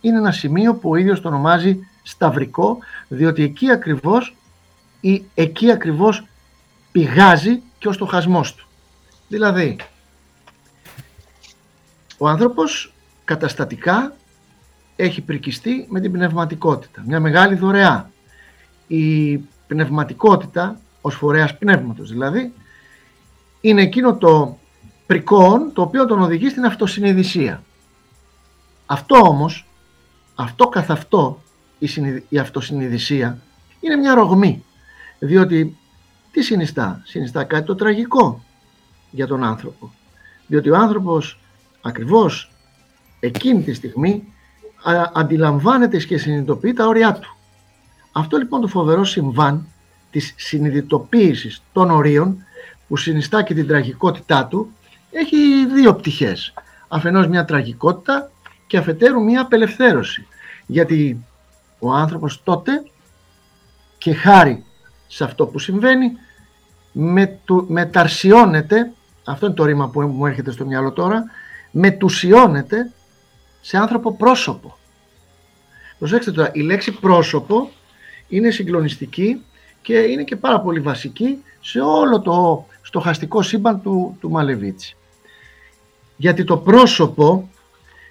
[0.00, 2.78] είναι ένα σημείο που ο ίδιος το ονομάζει σταυρικό
[3.09, 4.37] διότι εκεί ακριβώς
[5.00, 6.26] ή εκεί ακριβώς
[6.92, 8.66] πηγάζει και ο στοχασμός του.
[9.28, 9.76] Δηλαδή,
[12.18, 12.92] ο άνθρωπος
[13.24, 14.12] καταστατικά
[14.96, 17.02] έχει πρικιστεί με την πνευματικότητα.
[17.07, 18.11] Μια μεγάλη δωρεά.
[18.87, 22.52] Η πνευματικότητα, ως φορέας πνεύματος δηλαδή,
[23.61, 24.59] είναι εκείνο το
[25.07, 27.62] πρικόν το οποίο τον οδηγεί στην αυτοσυνειδησία.
[28.87, 29.66] Αυτό όμως,
[30.35, 31.42] αυτό καθ' αυτό,
[32.28, 33.38] η αυτοσυνειδησία,
[33.81, 34.64] είναι μια ρογμή.
[35.18, 35.76] Διότι
[36.31, 38.45] τι συνιστά, συνιστά κάτι το τραγικό
[39.11, 39.93] για τον άνθρωπο.
[40.47, 41.38] Διότι ο άνθρωπος
[41.80, 42.51] ακριβώς
[43.20, 44.32] εκείνη τη στιγμή
[45.12, 47.37] αντιλαμβάνεται και συνειδητοποιεί τα όρια του.
[48.12, 49.66] Αυτό λοιπόν το φοβερό συμβάν
[50.11, 52.45] της συνειδητοποίησης των ορίων
[52.89, 54.72] που συνιστά και την τραγικότητά του
[55.11, 56.55] έχει δύο πτυχές.
[56.89, 58.30] Αφενός μια τραγικότητα
[58.66, 60.26] και αφετέρου μια απελευθέρωση.
[60.66, 61.24] Γιατί
[61.78, 62.83] ο άνθρωπος τότε
[63.99, 64.64] και χάρη
[65.07, 66.12] σε αυτό που συμβαίνει
[67.66, 68.93] μεταρσιώνεται,
[69.24, 71.24] αυτό είναι το ρήμα που μου έρχεται στο μυαλό τώρα,
[71.70, 72.91] μετουσιώνεται
[73.65, 74.77] σε άνθρωπο πρόσωπο.
[75.99, 77.71] Προσέξτε τώρα, η λέξη πρόσωπο
[78.29, 79.43] είναι συγκλονιστική
[79.83, 84.97] και είναι και πάρα πολύ βασική σε όλο το στοχαστικό σύμπαν του, του Μαλεβίτση.
[86.17, 87.51] Γιατί το πρόσωπο,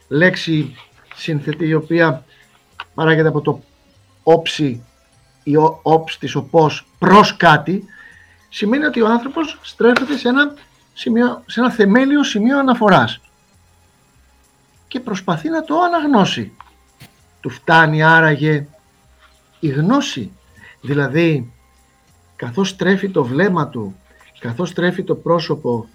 [0.07, 0.75] λέξη
[1.15, 2.25] σύνθετη η οποία
[2.93, 3.63] παράγεται από το
[4.23, 4.83] όψη
[5.43, 7.83] ή όψη της οπός προς κάτι,
[8.49, 10.53] σημαίνει ότι ο άνθρωπος στρέφεται σε ένα,
[10.93, 13.19] σημείο, σε ένα θεμέλιο σημείο αναφοράς
[14.91, 16.51] και προσπαθεί να το αναγνώσει.
[17.39, 18.67] Του φτάνει άραγε
[19.59, 20.31] η γνώση,
[20.81, 21.51] δηλαδή
[22.35, 23.95] καθώς στρέφει το βλέμμα του,
[24.39, 25.87] καθώς στρέφει το πρόσωπο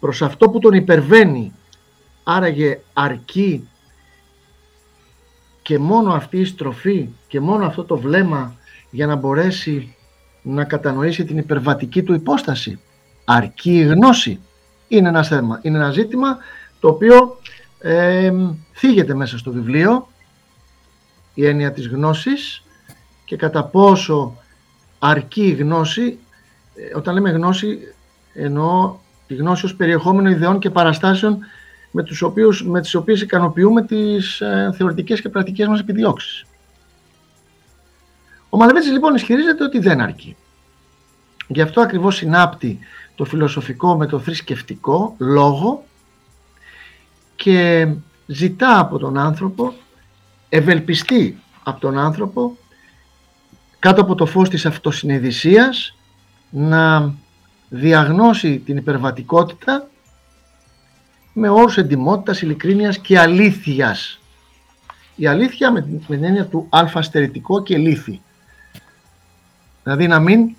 [0.00, 1.52] προς αυτό που τον υπερβαίνει,
[2.22, 3.68] άραγε αρκεί
[5.62, 8.56] και μόνο αυτή η στροφή και μόνο αυτό το βλέμμα
[8.90, 9.96] για να μπορέσει
[10.42, 12.80] να κατανοήσει την υπερβατική του υπόσταση.
[13.24, 14.40] Αρκεί η γνώση.
[14.88, 16.38] Είναι ένα θέμα, είναι ένα ζήτημα
[16.80, 17.38] το οποίο
[17.80, 18.32] ε,
[18.72, 20.08] θίγεται μέσα στο βιβλίο
[21.34, 22.62] η έννοια της γνώσης
[23.24, 24.36] και κατά πόσο
[24.98, 26.18] αρκεί η γνώση,
[26.74, 27.78] ε, όταν λέμε γνώση
[28.34, 31.38] εννοώ τη γνώση ως περιεχόμενο ιδεών και παραστάσεων
[31.90, 36.44] με, τους οποίους, με τις οποίες ικανοποιούμε τις ε, θεωρητικές και πρακτικές μας επιδιώξεις.
[38.48, 40.36] Ο Μαλεβέτσης λοιπόν ισχυρίζεται ότι δεν αρκεί.
[41.46, 42.78] Γι' αυτό ακριβώς συνάπτει
[43.14, 45.84] το φιλοσοφικό με το θρησκευτικό λόγο
[47.42, 47.88] και
[48.26, 49.74] ζητά από τον άνθρωπο,
[50.48, 52.56] ευελπιστεί από τον άνθρωπο
[53.78, 55.96] κάτω από το φως της αυτοσυνειδησίας
[56.50, 57.14] να
[57.68, 59.88] διαγνώσει την υπερβατικότητα
[61.32, 64.20] με όρους εντιμότητας, ειλικρίνειας και αλήθειας.
[65.16, 68.20] Η αλήθεια με την έννοια του αλφαστερητικό και λύθη.
[69.82, 70.56] Δηλαδή να μην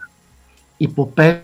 [0.77, 1.41] υποπέμει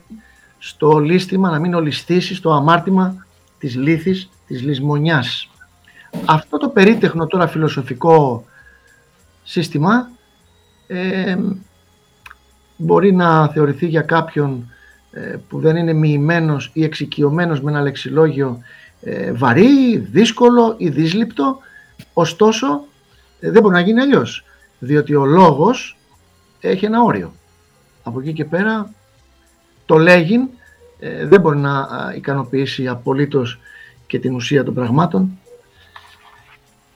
[0.57, 3.25] στο λύστημα, να μην ολιστήσει στο αμάρτημα
[3.59, 5.49] της λύθης, της λησμονιάς.
[6.25, 8.45] Αυτό το περίτεχνο τώρα φιλοσοφικό
[9.43, 10.09] σύστημα
[10.87, 11.37] ε,
[12.77, 14.71] μπορεί να θεωρηθεί για κάποιον
[15.11, 18.61] ε, που δεν είναι μοιημένος ή εξοικειωμένος με ένα λεξιλόγιο
[19.01, 21.57] ε, βαρύ, δύσκολο ή δύσληπτο,
[22.13, 22.85] ωστόσο
[23.39, 24.43] ε, δεν μπορεί να γίνει αλλιώς.
[24.79, 25.97] διότι ο λόγος
[26.59, 27.33] έχει ένα όριο.
[28.03, 28.89] Από εκεί και πέρα
[29.85, 30.49] το λέγειν
[30.99, 33.59] ε, δεν μπορεί να ικανοποιήσει απολύτως
[34.07, 35.39] και την ουσία των πραγμάτων.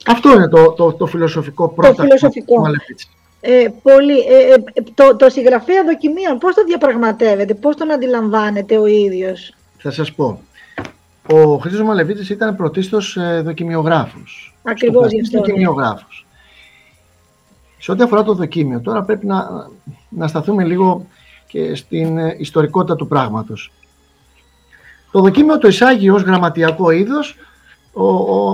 [0.05, 1.95] Αυτό είναι το, το, το φιλοσοφικό πρώτα.
[1.95, 2.61] Το φιλοσοφικό.
[3.43, 8.85] Ε, πολύ, ε, ε, το, το συγγραφέα δοκιμίων, πώς το διαπραγματεύεται, πώς τον αντιλαμβάνεται ο
[8.85, 10.41] ίδιος; Θα σας πω.
[11.27, 14.55] Ο Χρήστος Μαλεβίτης ήταν πρωτίστως ε, δοκιμιογράφος.
[14.63, 15.37] Ακριβώς γι' αυτό.
[15.37, 15.45] Ναι.
[15.45, 16.25] Δοκιμιογράφος.
[17.77, 19.69] Σε ό,τι αφορά το δοκίμιο, τώρα πρέπει να,
[20.09, 21.05] να σταθούμε λίγο
[21.47, 23.71] και στην ε, ιστορικότητα του πράγματος.
[25.11, 27.35] Το δοκίμιο το εισάγει ως γραμματιακό είδος
[27.93, 28.05] ο,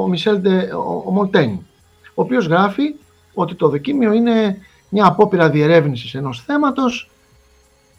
[0.02, 0.42] ο Μισελ
[0.76, 1.50] ο, ο Μολτέν,
[2.08, 2.96] ο οποίος γράφει
[3.34, 4.58] ότι το δοκίμιο είναι
[4.90, 7.10] μια απόπειρα διερεύνησης ενός θέματος,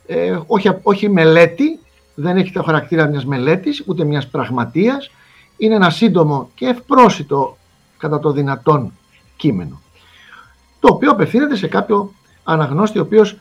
[0.07, 1.79] ε, όχι, όχι μελέτη,
[2.15, 5.11] δεν έχει το χαρακτήρα μιας μελέτης, ούτε μιας πραγματείας,
[5.57, 7.57] είναι ένα σύντομο και ευπρόσιτο
[7.99, 8.93] κατά το δυνατόν
[9.37, 9.81] κείμενο,
[10.81, 12.13] το οποίο απευθύνεται σε κάποιο
[12.45, 13.39] αναγνώστη ο οποίος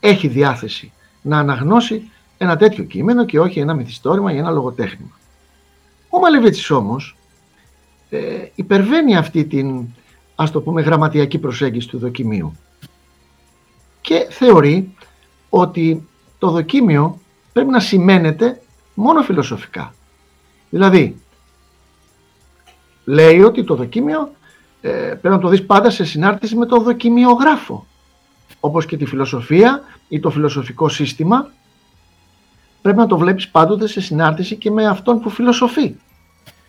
[0.00, 0.92] έχει διάθεση
[1.22, 5.18] να αναγνώσει ένα τέτοιο κείμενο και όχι ένα μυθιστόρημα ή ένα λογοτέχνημα.
[6.08, 7.16] Ο Μαλεβίτσης όμως
[8.10, 8.18] ε,
[8.54, 9.84] υπερβαίνει αυτή την
[10.34, 12.52] ας το πούμε γραμματιακή προσέγγιση του δοκιμίου
[14.00, 14.94] και θεωρεί
[15.48, 16.08] ότι
[16.38, 17.18] το δοκίμιο
[17.52, 18.60] πρέπει να σημαίνεται
[18.94, 19.94] μόνο φιλοσοφικά.
[20.70, 21.20] Δηλαδή,
[23.04, 24.30] λέει ότι το δοκίμιο
[24.80, 27.86] ε, πρέπει να το δεις πάντα σε συνάρτηση με το δοκιμιογράφο.
[28.60, 31.50] Όπως και τη φιλοσοφία ή το φιλοσοφικό σύστημα
[32.86, 35.94] πρέπει να το βλέπεις πάντοτε σε συνάρτηση και με αυτόν που φιλοσοφεί.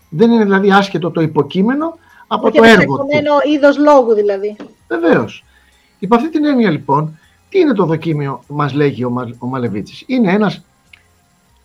[0.09, 1.97] Δεν είναι δηλαδή άσχετο το υποκείμενο
[2.28, 3.07] από το έργο του.
[3.11, 4.55] Είναι είδος λόγου δηλαδή.
[4.88, 5.43] Βεβαίως.
[5.99, 10.03] Υπό αυτή την έννοια λοιπόν, τι είναι το δοκίμιο μας λέγει ο, Μα, ο Μαλεβίτσης.
[10.05, 10.63] Είναι ένας,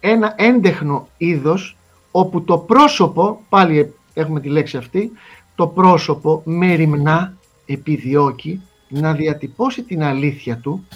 [0.01, 1.77] ένα έντεχνο είδος
[2.11, 5.13] όπου το πρόσωπο, πάλι έχουμε τη λέξη αυτή,
[5.55, 7.35] το πρόσωπο μεριμνά
[7.67, 10.87] επιδιώκει να διατυπώσει την αλήθεια του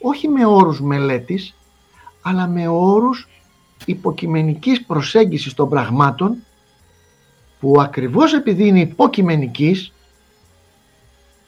[0.00, 1.57] όχι με όρους μελέτης
[2.28, 3.28] αλλά με όρους
[3.84, 6.36] υποκειμενικής προσέγγισης των πραγμάτων
[7.60, 9.92] που ακριβώς επειδή είναι υποκειμενικής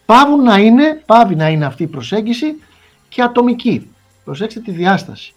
[0.06, 2.56] πάβουν να είναι, πάβει να είναι αυτή η προσέγγιση
[3.08, 3.90] και ατομική.
[4.24, 5.34] Προσέξτε τη διάσταση.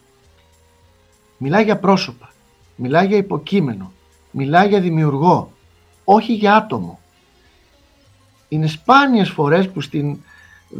[1.37, 2.33] Μιλάει για πρόσωπα,
[2.75, 3.91] μιλάει για υποκείμενο,
[4.31, 5.51] μιλάει για δημιουργό,
[6.03, 6.99] όχι για άτομο.
[8.49, 10.17] Είναι σπάνιες φορές που στην,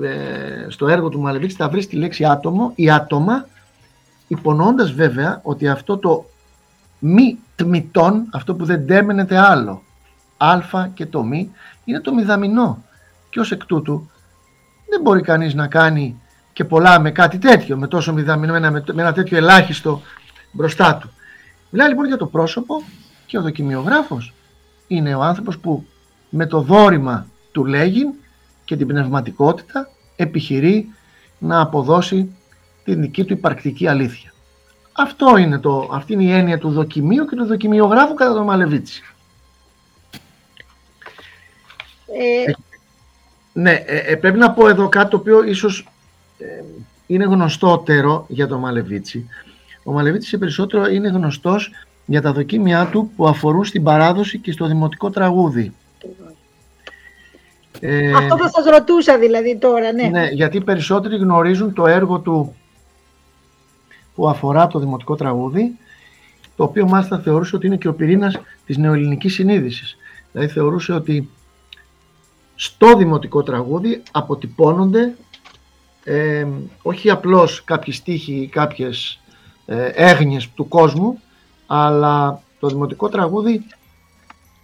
[0.03, 3.47] ε, στο έργο του Μαλεβίξη θα βρεις τη λέξη άτομο ή άτομα,
[4.33, 6.25] υπονοώντας βέβαια ότι αυτό το
[6.99, 9.81] μη τμητών, αυτό που δεν τέμενεται άλλο,
[10.37, 11.51] α και το μη,
[11.85, 12.83] είναι το μηδαμινό.
[13.29, 14.09] Και ως εκ τούτου
[14.89, 16.21] δεν μπορεί κανείς να κάνει
[16.53, 20.01] και πολλά με κάτι τέτοιο, με τόσο μηδαμινό, με ένα τέτοιο ελάχιστο
[20.51, 21.09] μπροστά του.
[21.69, 22.83] Μιλάει λοιπόν για το πρόσωπο
[23.25, 24.33] και ο δοκιμιογράφος
[24.87, 25.85] είναι ο άνθρωπος που
[26.29, 28.05] με το δόρημα του λέγει
[28.65, 30.93] και την πνευματικότητα επιχειρεί
[31.39, 32.35] να αποδώσει
[32.83, 34.33] την δική του υπαρκτική αλήθεια.
[34.91, 39.03] Αυτό είναι το, αυτή είναι η έννοια του δοκιμίου και του δοκιμιογράφου κατά τον Μαλεβίτσι.
[42.19, 42.51] Ε...
[42.51, 42.53] ε
[43.53, 45.87] ναι, ε, ε, πρέπει να πω εδώ κάτι το οποίο ίσως
[47.07, 49.29] είναι γνωστότερο για τον Μαλεβίτσι.
[49.83, 51.71] Ο Μαλεβίτσι περισσότερο είναι γνωστός
[52.05, 55.73] για τα δοκίμια του που αφορούν στην παράδοση και στο δημοτικό τραγούδι.
[58.15, 60.07] Αυτό θα σας ρωτούσα δηλαδή τώρα, ναι.
[60.07, 62.55] Ναι, γιατί περισσότεροι γνωρίζουν το έργο του
[64.15, 65.77] που αφορά το δημοτικό τραγούδι,
[66.55, 69.97] το οποίο μάλιστα θεωρούσε ότι είναι και ο πυρήνας της νεοελληνικής συνείδησης.
[70.31, 71.29] Δηλαδή θεωρούσε ότι
[72.55, 75.15] στο δημοτικό τραγούδι αποτυπώνονται
[76.03, 76.47] ε,
[76.81, 79.19] όχι απλώς κάποιοι στίχοι ή κάποιες
[79.65, 81.19] ε, έγνοιες του κόσμου,
[81.67, 83.65] αλλά το δημοτικό τραγούδι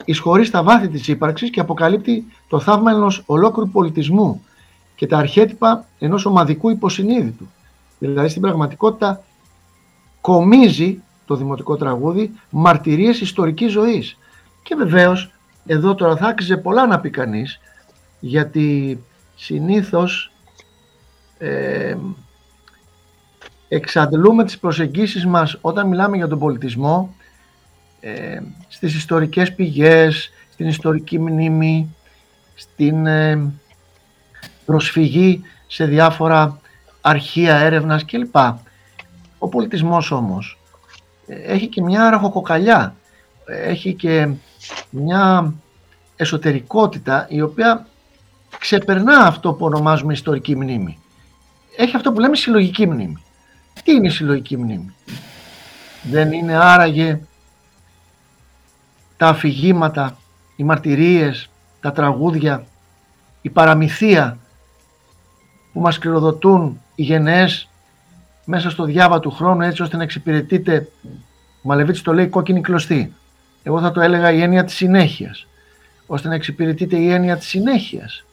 [0.06, 4.44] εισχωρεί στα βάθη της ύπαρξης και αποκαλύπτει το θαύμα ενός ολόκληρου πολιτισμού
[4.96, 7.48] και τα αρχέτυπα ενός ομαδικού υποσυνείδητου.
[8.00, 9.24] Δηλαδή στην πραγματικότητα
[10.30, 14.18] κομίζει το δημοτικό τραγούδι μαρτυρίες ιστορικής ζωής.
[14.64, 15.32] Και βεβαίως
[15.66, 17.60] εδώ τώρα θα άξιζε πολλά να πει κανείς,
[18.20, 19.00] γιατί
[19.36, 20.32] συνήθως
[21.38, 21.96] ε,
[23.68, 27.16] εξαντλούμε τις προσεγγίσεις μας όταν μιλάμε για τον πολιτισμό
[28.00, 31.96] ε, στις ιστορικές πηγές, στην ιστορική μνήμη,
[32.56, 33.52] στην ε,
[34.66, 36.60] προσφυγή σε διάφορα
[37.02, 38.36] αρχεία έρευνας κλπ.
[39.40, 40.58] Ο πολιτισμός όμως
[41.28, 42.96] ε, έχει και μια ραχοκοκαλιά,
[43.46, 44.30] έχει και
[44.90, 45.54] μια
[46.16, 47.88] εσωτερικότητα η οποία
[48.60, 50.98] ξεπερνά αυτό που ονομάζουμε ιστορική μνήμη.
[51.78, 53.24] Έχει αυτό που λέμε συλλογική μνήμη.
[53.84, 54.94] Τι είναι η συλλογική μνήμη;
[56.04, 57.22] Δεν είναι άραγε
[59.18, 60.18] τα αφηγήματα,
[60.56, 61.50] οι μαρτυρίες,
[61.82, 62.66] τα τραγούδια,
[63.42, 64.38] η παραμυθία
[65.74, 67.70] που μας κληροδοτούν οι γενναίες
[68.52, 70.88] μέσα στο διάβα του χρόνου έτσι ώστε να εξυπηρετείτε,
[71.62, 73.14] ο Μαλεβίτης το λέει κόκκινη κλωστή.
[73.64, 75.48] Εγώ θα το έλεγα η έννοια της συνέχειας,
[76.08, 78.26] ώστε να εξυπηρετείτε η έννοια της συνέχειας.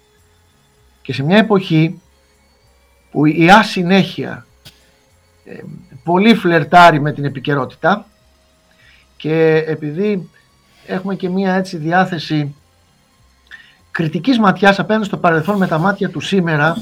[1.02, 2.00] Και σε μια εποχή
[3.10, 4.46] που η ασυνέχεια
[5.44, 5.58] ε,
[6.04, 8.06] πολύ φλερτάρει με την επικαιρότητα
[9.16, 10.30] και επειδή
[10.86, 12.54] έχουμε και μια έτσι διάθεση
[13.90, 16.76] κριτικής ματιάς απέναντι στο παρελθόν με τα μάτια του σήμερα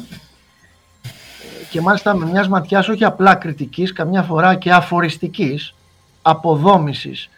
[1.75, 5.75] και μάλιστα με μιας ματιάς όχι απλά κριτικής, καμιά φορά και αφοριστικής,
[6.23, 7.29] αποδόμησης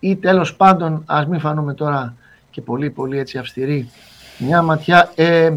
[0.00, 2.14] ή τέλος πάντων, ας μην φανούμε τώρα
[2.50, 3.90] και πολύ πολύ έτσι αυστηροί,
[4.38, 5.56] μια ματιά ε,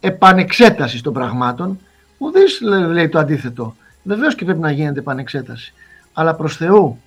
[0.00, 1.78] επανεξέτασης των πραγμάτων.
[2.18, 3.74] Ουδής λέει το αντίθετο.
[4.02, 5.72] Βεβαίως και πρέπει να γίνεται επανεξέταση.
[6.12, 6.98] Αλλά προς Θεού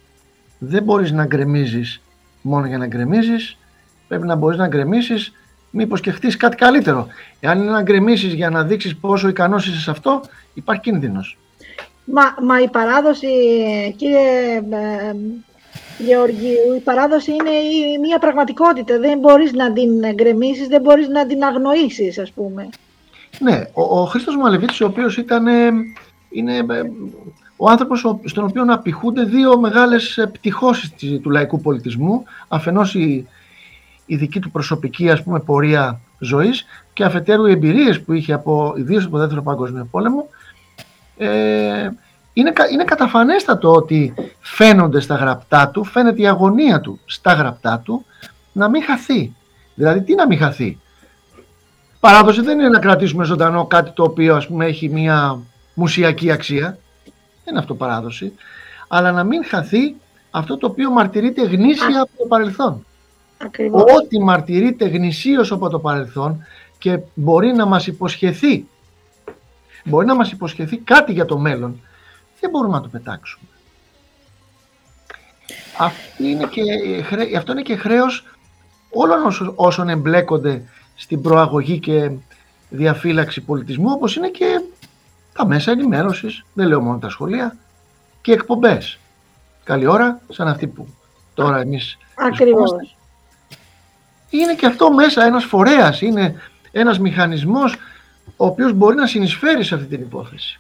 [0.60, 2.02] δεν μπορείς να γκρεμίζεις
[2.42, 3.58] μόνο για να γκρεμίζεις.
[4.08, 5.32] Πρέπει να μπορείς να γκρεμίσεις
[5.78, 7.08] μήπως και χτίσει κάτι καλύτερο.
[7.40, 10.22] Εάν είναι να γκρεμίσεις για να δείξεις πόσο ικανός είσαι σε αυτό,
[10.54, 11.38] υπάρχει κίνδυνος.
[12.06, 13.28] Μα, μα η παράδοση,
[13.98, 15.16] κύριε ε,
[15.98, 17.52] Γεωργίου, η παράδοση είναι
[18.02, 19.00] μια πραγματικότητα.
[19.00, 22.70] Δεν μπορείς να την γκρεμίσεις, δεν μπορείς να την αγνοήσεις, ας πούμε.
[23.40, 25.70] Ναι, ο, ο Χρήστος Μαλεβίτης, ο οποίος ήταν, ε,
[26.30, 26.64] είναι ε,
[27.58, 32.24] ο άνθρωπος στον οποίο απηχούνται δύο μεγάλες πτυχώσεις του λαϊκού πολιτισμού.
[32.48, 33.28] Αφενός η,
[34.08, 38.74] η δική του προσωπική ας πούμε, πορεία ζωής και αφετέρου οι εμπειρίες που είχε από,
[38.78, 40.28] ιδίως από το Δεύτερο Παγκόσμιο Πόλεμο
[41.18, 41.90] ε,
[42.34, 48.06] είναι, είναι καταφανέστατο ότι φαίνονται στα γραπτά του, φαίνεται η αγωνία του στα γραπτά του
[48.52, 49.36] να μην χαθεί.
[49.76, 50.80] Δηλαδή τι να μην χαθεί;
[52.00, 55.40] Παράδοση δεν είναι να κρατήσουμε ζωντανό κάτι το οποίο ας πούμε έχει μια
[55.74, 56.78] μουσιακή αξία.
[57.44, 58.34] Δεν είναι αυτό παράδοση.
[58.88, 59.96] Αλλά να μην χαθεί
[60.32, 62.86] αυτό το οποίο μαρτυρείται γνήσια από το παρελθόν.
[63.38, 63.82] Ακριβώς.
[63.82, 66.46] Ό,τι μαρτυρείται γνησίως από το παρελθόν
[66.78, 68.66] και μπορεί να μας υποσχεθεί
[69.84, 71.82] μπορεί να μας υποσχεθεί κάτι για το μέλλον
[72.40, 73.48] δεν μπορούμε να το πετάξουμε.
[75.78, 76.64] Αυτό είναι και,
[77.38, 78.26] αυτό είναι και χρέος
[78.90, 80.64] όλων όσων εμπλέκονται
[80.96, 82.12] στην προαγωγή και
[82.70, 84.62] διαφύλαξη πολιτισμού όπως είναι και
[85.34, 87.58] τα μέσα ενημέρωσης, δεν λέω μόνο τα σχολεία
[88.22, 89.00] και εκπομπές.
[89.64, 90.88] Καλή ώρα, σαν αυτή που
[91.34, 92.97] τώρα εμείς Ακριβώς.
[94.30, 96.36] Είναι και αυτό μέσα ένας φορέας, είναι
[96.72, 97.76] ένας μηχανισμός
[98.38, 100.60] ο οποίος μπορεί να συνεισφέρει σε αυτή την υπόθεση.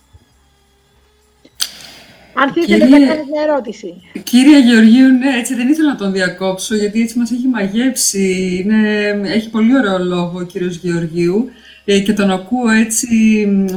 [2.34, 4.02] Αν θέλετε να κάνετε μια ερώτηση.
[4.24, 8.58] Κύριε Γεωργίου, ναι, έτσι δεν ήθελα να τον διακόψω, γιατί έτσι μας έχει μαγεύσει.
[8.64, 11.52] Είναι, έχει πολύ ωραίο λόγο ο κύριος Γεωργίου ε,
[11.94, 13.08] και τον ακούω έτσι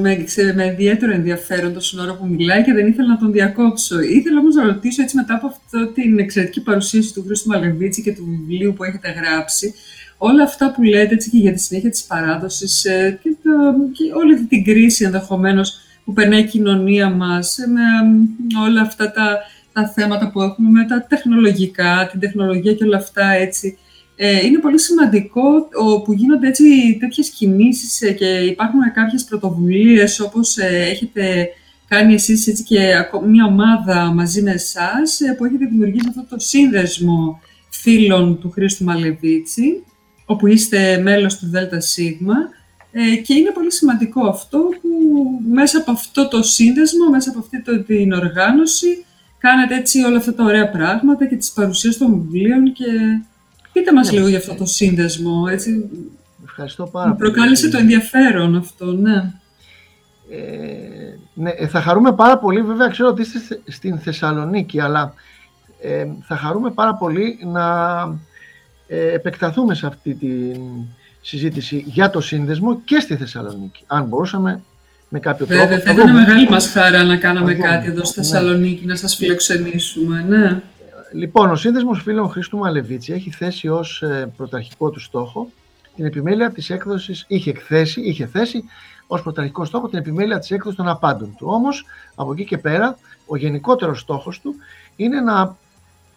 [0.00, 4.00] με, με ιδιαίτερο ενδιαφέρον το ώρα που μιλάει και δεν ήθελα να τον διακόψω.
[4.00, 8.12] Ήθελα όμως να ρωτήσω έτσι μετά από αυτή την εξαιρετική παρουσίαση του Χρήστου Μαλεβίτση και
[8.12, 9.74] του βιβλίου που έχετε γράψει,
[10.18, 13.50] όλα αυτά που λέτε έτσι, και για τη συνέχεια της παράδοσης ε, και, το,
[13.92, 17.82] και όλη αυτή την κρίση ενδεχομένως που περνάει η κοινωνία μας, με
[18.66, 19.38] όλα αυτά τα,
[19.72, 23.78] τα θέματα που έχουμε με τα τεχνολογικά, την τεχνολογία και όλα αυτά έτσι.
[24.22, 25.68] Ε, είναι πολύ σημαντικό
[26.04, 31.48] που γίνονται έτσι τέτοιες κινήσεις ε, και υπάρχουν κάποιες πρωτοβουλίες όπως ε, έχετε
[31.88, 32.92] κάνει εσείς έτσι και
[33.26, 37.40] μια ομάδα μαζί με εσάς που έχετε δημιουργήσει αυτό το σύνδεσμο
[37.70, 39.84] φίλων του Χρήστου Μαλεβίτση
[40.24, 44.88] όπου είστε μέλος του ΔΣ ε, και είναι πολύ σημαντικό αυτό που
[45.52, 49.04] μέσα από αυτό το σύνδεσμο, μέσα από αυτή το, την οργάνωση,
[49.38, 52.84] κάνετε έτσι όλα αυτά τα ωραία πράγματα και τις παρουσίες των βιβλίων και
[53.72, 55.90] πείτε μας ναι, λίγο για αυτό το σύνδεσμο, έτσι.
[56.44, 57.30] Ευχαριστώ πάρα πολύ.
[57.30, 59.32] Προκάλεσε το ενδιαφέρον αυτό, ναι.
[60.30, 65.14] Ε, ναι, ε, θα χαρούμε πάρα πολύ, βέβαια ξέρω ότι είστε στην Θεσσαλονίκη, αλλά
[65.80, 67.98] ε, θα χαρούμε πάρα πολύ να
[68.86, 70.60] ε, επεκταθούμε σε αυτή την
[71.20, 73.84] συζήτηση για το σύνδεσμο και στη Θεσσαλονίκη.
[73.86, 74.62] Αν μπορούσαμε
[75.08, 75.62] με κάποιο τρόπο.
[75.62, 78.26] Βέβαια, θα ήταν μεγάλη μας χαρά να κάναμε κάτι εδώ στη ναι.
[78.26, 80.24] Θεσσαλονίκη, να σας φιλοξενήσουμε.
[80.28, 80.62] Ναι.
[81.12, 85.50] Λοιπόν, ο Σύνδεσμος Φίλων Χρήστου Μαλεβίτση έχει θέσει ως ε, πρωταρχικό του στόχο
[85.96, 88.64] την επιμέλεια της έκδοσης, είχε, εκθέσει, είχε θέσει
[89.06, 91.46] ως πρωταρχικό στόχο την επιμέλεια της έκδοσης των απάντων του.
[91.50, 91.84] Όμως,
[92.14, 94.54] από εκεί και πέρα, ο γενικότερος στόχος του
[94.96, 95.56] είναι να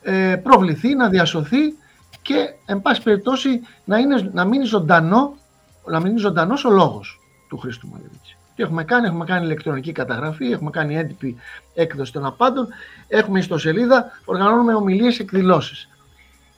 [0.02, 1.76] ε, προβληθεί, να διασωθεί
[2.22, 5.36] και εν πάση περιπτώσει να, είναι, να μείνει ζωντανό
[5.86, 7.20] να μείνει ζωντανός ο λόγος
[7.50, 8.38] του Χρήστου Μαλεβίτση.
[8.56, 11.38] Τι έχουμε κάνει, έχουμε κάνει ηλεκτρονική καταγραφή, έχουμε κάνει έντυπη
[11.74, 12.68] έκδοση των απάντων,
[13.08, 15.89] έχουμε ιστοσελίδα, οργανώνουμε ομιλίες, εκδηλώσεις.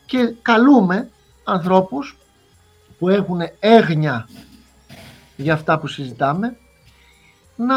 [0.06, 1.10] Και καλούμε
[1.44, 2.18] ανθρώπους
[3.00, 4.28] που έχουν έγνοια
[5.36, 6.58] για αυτά που συζητάμε
[7.56, 7.76] να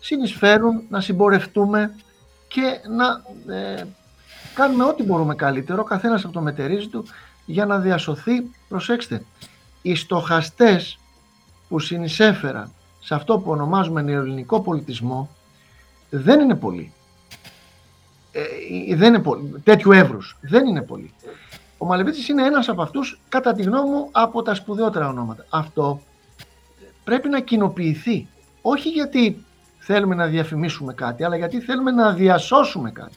[0.00, 1.94] συνεισφέρουν, να συμπορευτούμε
[2.48, 3.22] και να
[3.54, 3.84] ε,
[4.54, 7.04] κάνουμε ό,τι μπορούμε καλύτερο, καθένας από το μετερίζει του,
[7.46, 9.24] για να διασωθεί, προσέξτε,
[9.82, 10.98] οι στοχαστές
[11.68, 12.72] που συνεισέφεραν
[13.04, 15.28] σε αυτό που ονομάζουμε νεοελληνικό πολιτισμό
[16.10, 16.92] δεν είναι πολλοί.
[18.32, 19.60] Ε, δεν είναι πολύ.
[19.64, 20.36] Τέτοιου εύρους.
[20.40, 21.12] Δεν είναι πολλοί.
[21.78, 25.46] Ο Μαλεβίτσης είναι ένας από αυτούς, κατά τη γνώμη μου, από τα σπουδαιότερα ονόματα.
[25.48, 26.00] Αυτό
[27.04, 28.26] πρέπει να κοινοποιηθεί.
[28.62, 29.44] Όχι γιατί
[29.78, 33.16] θέλουμε να διαφημίσουμε κάτι, αλλά γιατί θέλουμε να διασώσουμε κάτι.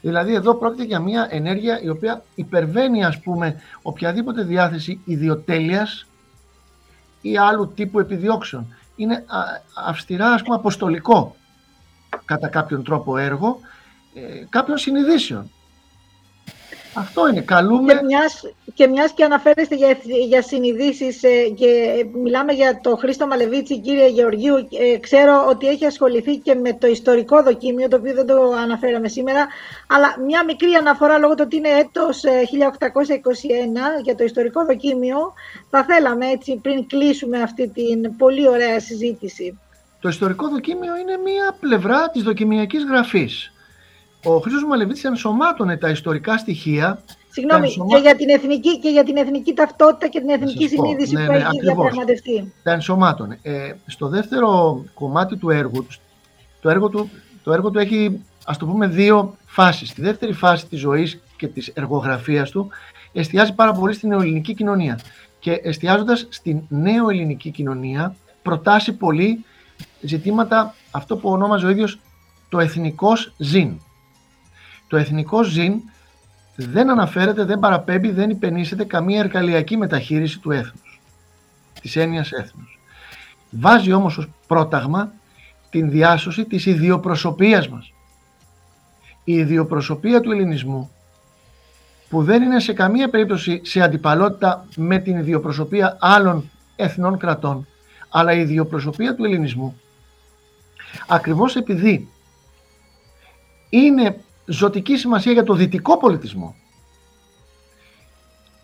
[0.00, 6.06] Δηλαδή εδώ πρόκειται για μια ενέργεια η οποία υπερβαίνει ας πούμε οποιαδήποτε διάθεση ιδιοτέλειας
[7.24, 8.74] ή άλλου τύπου επιδιώξεων.
[8.96, 9.24] Είναι
[9.86, 11.36] αυστηρά ας πούμε αποστολικό
[12.24, 13.60] κατά κάποιον τρόπο έργο
[14.14, 15.50] ε, κάποιων συνειδήσεων.
[16.94, 17.40] Αυτό είναι.
[17.40, 17.92] Καλούμε.
[17.92, 18.42] Και μιας
[18.74, 24.08] και, μιας και αναφέρεστε για, για συνειδήσεις ε, και μιλάμε για το Χρήστο Μαλεβίτσι, κύριε
[24.08, 28.52] Γεωργίου, ε, ξέρω ότι έχει ασχοληθεί και με το ιστορικό δοκίμιο, το οποίο δεν το
[28.62, 29.46] αναφέραμε σήμερα,
[29.86, 35.32] αλλά μια μικρή αναφορά λόγω του ότι είναι έτος 1821 ε, για το ιστορικό δοκίμιο,
[35.70, 39.58] θα θέλαμε έτσι πριν κλείσουμε αυτή την πολύ ωραία συζήτηση.
[40.00, 43.53] Το ιστορικό δοκίμιο είναι μία πλευρά της δοκιμιακής γραφής
[44.24, 49.16] ο Χρήστος Μαλεβίτης ενσωμάτωνε τα ιστορικά στοιχεία Συγγνώμη, και, για την εθνική, και για την
[49.16, 52.52] εθνική ταυτότητα και την εθνική συνείδηση ναι, που ναι, έχει διαπραγματευτεί.
[52.62, 53.38] Τα ενσωμάτωνε.
[53.42, 55.86] Ε, στο δεύτερο κομμάτι του έργου,
[56.60, 57.10] το έργο του,
[57.42, 59.88] το έργο του έχει, ας το πούμε, δύο φάσεις.
[59.88, 62.68] Στη δεύτερη φάση της ζωής και της εργογραφίας του
[63.12, 65.00] εστιάζει πάρα πολύ στην νεοελληνική κοινωνία.
[65.38, 69.44] Και εστιάζοντας στην νεοελληνική κοινωνία προτάσει πολύ
[70.00, 71.98] ζητήματα αυτό που ονόμαζε ο ίδιος
[72.48, 73.80] το εθνικός ζήν.
[74.88, 75.74] Το εθνικό ζήν
[76.56, 81.00] δεν αναφέρεται, δεν παραπέμπει, δεν υπενήσεται καμία εργαλειακή μεταχείριση του έθνους,
[81.80, 82.78] της έννοιας έθνους.
[83.50, 85.12] Βάζει όμως ως πρόταγμα
[85.70, 87.92] την διάσωση της ιδιοπροσωπείας μας.
[89.24, 90.90] Η ιδιοπροσωπεία του ελληνισμού
[92.08, 97.66] που δεν είναι σε καμία περίπτωση σε αντιπαλότητα με την ιδιοπροσωπεία άλλων εθνών κρατών,
[98.08, 99.80] αλλά η ιδιοπροσωπεία του ελληνισμού,
[101.08, 102.08] ακριβώς επειδή
[103.70, 104.16] είναι
[104.46, 106.56] ζωτική σημασία για το δυτικό πολιτισμό.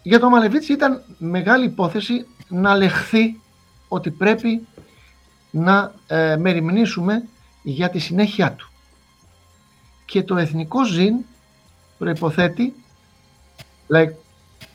[0.02, 3.40] Για το Μαλεβίτσι ήταν μεγάλη υπόθεση να λεχθεί
[3.88, 4.66] ότι πρέπει
[5.50, 7.28] να ε, μεριμνήσουμε
[7.62, 8.70] για τη συνέχεια του.
[10.04, 11.14] Και το εθνικό ζήν
[11.98, 12.74] προϋποθέτει,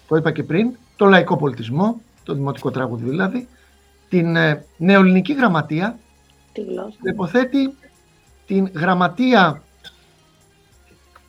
[0.07, 3.47] το είπα και πριν, το λαϊκό πολιτισμό, το δημοτικό τραγούδι δηλαδή,
[4.09, 5.99] την ε, νεοελληνική γραμματεία,
[7.01, 7.75] προϋποθέτει
[8.45, 9.63] την γραμματεία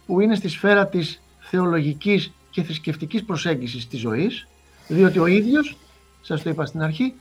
[0.06, 4.46] που είναι στη σφαίρα της θεολογικής και θρησκευτικής προσέγγισης της ζωής,
[4.88, 5.76] διότι ο ίδιος,
[6.22, 7.14] σας το είπα στην αρχή,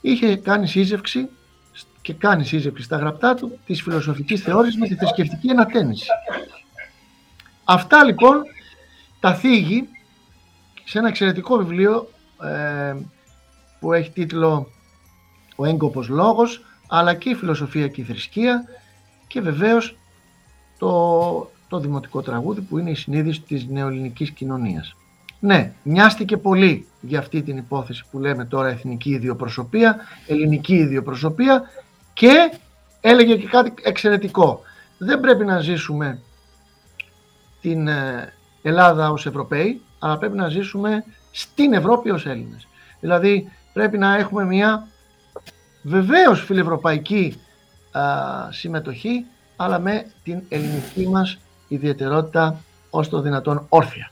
[0.00, 1.28] είχε κάνει σύζευξη
[2.02, 6.06] και κάνει σύζευξη στα γραπτά του της φιλοσοφικής θεώρησης με τη θρησκευτική ανατένιση.
[7.64, 8.42] Αυτά λοιπόν
[9.20, 9.88] τα θίγει
[10.84, 12.10] σε ένα εξαιρετικό βιβλίο
[12.42, 12.96] ε,
[13.80, 14.70] που έχει τίτλο
[15.56, 18.64] «Ο έγκοπος λόγος» αλλά και η φιλοσοφία και η θρησκεία
[19.26, 19.96] και βεβαίως
[20.82, 24.94] το, το δημοτικό τραγούδι που είναι η συνείδηση της νεοελληνικής κοινωνίας.
[25.40, 31.62] Ναι, μοιάστηκε πολύ για αυτή την υπόθεση που λέμε τώρα εθνική ιδιοπροσωπεία, ελληνική ιδιοπροσωπεία
[32.12, 32.52] και
[33.00, 34.60] έλεγε και κάτι εξαιρετικό.
[34.98, 36.20] Δεν πρέπει να ζήσουμε
[37.60, 42.68] την ε, Ελλάδα ως Ευρωπαίοι, αλλά πρέπει να ζήσουμε στην Ευρώπη ως Έλληνες.
[43.00, 44.86] Δηλαδή πρέπει να έχουμε μια
[45.82, 47.40] βεβαίως φιλευρωπαϊκή
[48.50, 49.26] συμμετοχή,
[49.64, 51.38] αλλά με την ελληνική μας
[51.68, 52.56] ιδιαιτερότητα
[52.90, 54.11] ως το δυνατόν όρθια.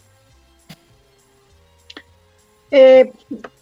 [2.72, 3.02] Ε,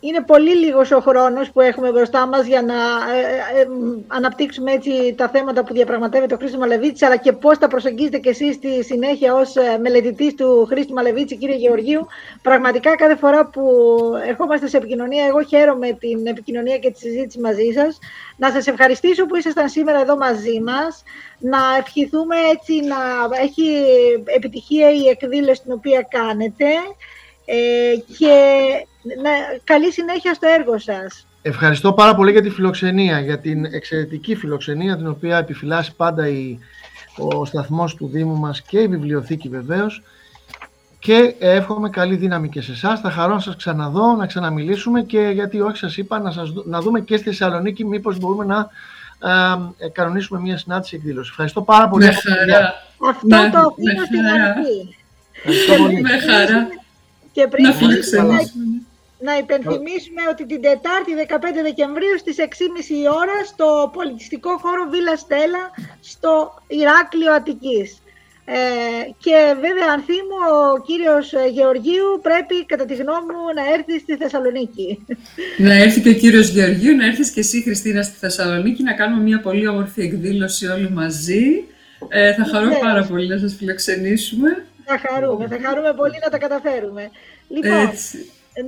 [0.00, 3.66] είναι πολύ λίγος ο χρόνος που έχουμε μπροστά μας για να ε, ε, ε,
[4.06, 8.28] αναπτύξουμε έτσι τα θέματα που διαπραγματεύεται ο Χρήστος Μαλεβίτης αλλά και πώς τα προσεγγίζετε και
[8.28, 12.06] εσείς στη συνέχεια ως μελετητής του Χρήστου Μαλεβίτση, κύριε Γεωργίου.
[12.42, 13.62] Πραγματικά κάθε φορά που
[14.26, 17.98] ερχόμαστε σε επικοινωνία, εγώ χαίρομαι την επικοινωνία και τη συζήτηση μαζί σας.
[18.36, 21.02] Να σας ευχαριστήσω που ήσασταν σήμερα εδώ μαζί μας.
[21.38, 22.96] Να ευχηθούμε έτσι να
[23.42, 23.68] έχει
[24.24, 26.66] επιτυχία η εκδήλωση την οποία κάνετε.
[27.51, 28.34] Ε, και
[29.22, 29.30] να,
[29.64, 31.26] καλή συνέχεια στο έργο σας.
[31.42, 36.59] Ευχαριστώ πάρα πολύ για τη φιλοξενία, για την εξαιρετική φιλοξενία την οποία επιφυλάσσει πάντα η,
[37.16, 40.03] ο σταθμός του Δήμου μας και η βιβλιοθήκη βεβαίως
[40.99, 43.01] και εύχομαι καλή δύναμη και σε εσάς.
[43.01, 46.80] Θα χαρώ να σας ξαναδώ, να ξαναμιλήσουμε και γιατί όχι σας είπα να, σας, να
[46.80, 48.68] δούμε και στη Θεσσαλονίκη μήπως μπορούμε να
[49.78, 51.30] ε, κανονίσουμε μια συνάντηση εκδήλωσης.
[51.30, 52.05] Ευχαριστώ πάρα πολύ.
[52.05, 52.74] Με χαρά.
[53.09, 54.96] Αυτό το αφήνω στην αρχή.
[56.03, 56.68] Με χαρά.
[57.39, 58.36] Και πριν να,
[59.28, 63.66] να υπενθυμίσουμε ότι την Τετάρτη 15 Δεκεμβρίου στις 6.30 η ώρα στο
[63.97, 65.64] πολιτιστικό χώρο Βίλα Στέλλα
[66.12, 66.32] στο
[66.80, 67.89] Ηράκλειο Αττικής.
[68.45, 68.61] Ε,
[69.24, 71.26] και βέβαια Ανθίμου ο κύριος
[71.57, 74.89] Γεωργίου πρέπει κατά τη γνώμη μου να έρθει στη Θεσσαλονίκη.
[75.66, 79.22] Να έρθει και ο κύριος Γεωργίου, να έρθεις και εσύ Χριστίνα στη Θεσσαλονίκη να κάνουμε
[79.22, 81.45] μια πολύ όμορφη εκδήλωση όλοι μαζί.
[82.09, 84.51] Ε, θα χαρώ πάρα πολύ να σας φιλοξενήσουμε.
[84.91, 87.11] Θα χαρούμε, θα χαρούμε πολύ να τα καταφέρουμε.
[87.49, 87.91] Λοιπόν,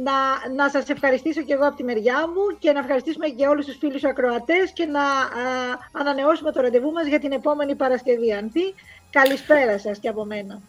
[0.07, 0.17] να,
[0.57, 3.77] να σας ευχαριστήσω και εγώ από τη μεριά μου και να ευχαριστήσουμε και όλους τους
[3.81, 5.05] φίλους ακροατές και να
[6.01, 8.33] ανανεώσουμε το ραντεβού μας για την επόμενη Παρασκευή.
[8.33, 8.75] Αντί,
[9.11, 10.61] καλησπέρα σας και από μένα.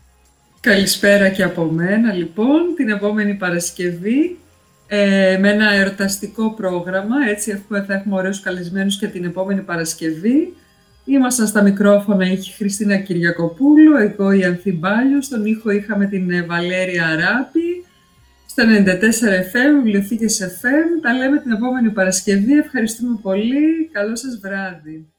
[0.59, 4.39] Καλησπέρα και από μένα, λοιπόν, την επόμενη Παρασκευή
[4.87, 10.55] ε, με ένα εορταστικό πρόγραμμα, έτσι θα έχουμε ωραίους καλεσμένους και την επόμενη Παρασκευή
[11.05, 16.43] Ήμασταν στα μικρόφωνα, η Χριστίνα Κυριακοπούλου, εγώ η Ανθή Μπάλιου, στον ήχο είχαμε την ε,
[16.43, 17.85] Βαλέρια Αράπη,
[18.45, 18.85] στα 94
[19.51, 21.01] FM, βιβλιοθήκες FM.
[21.01, 22.57] Τα λέμε την επόμενη Παρασκευή.
[22.57, 23.89] Ευχαριστούμε πολύ.
[23.91, 25.10] Καλό σας βράδυ.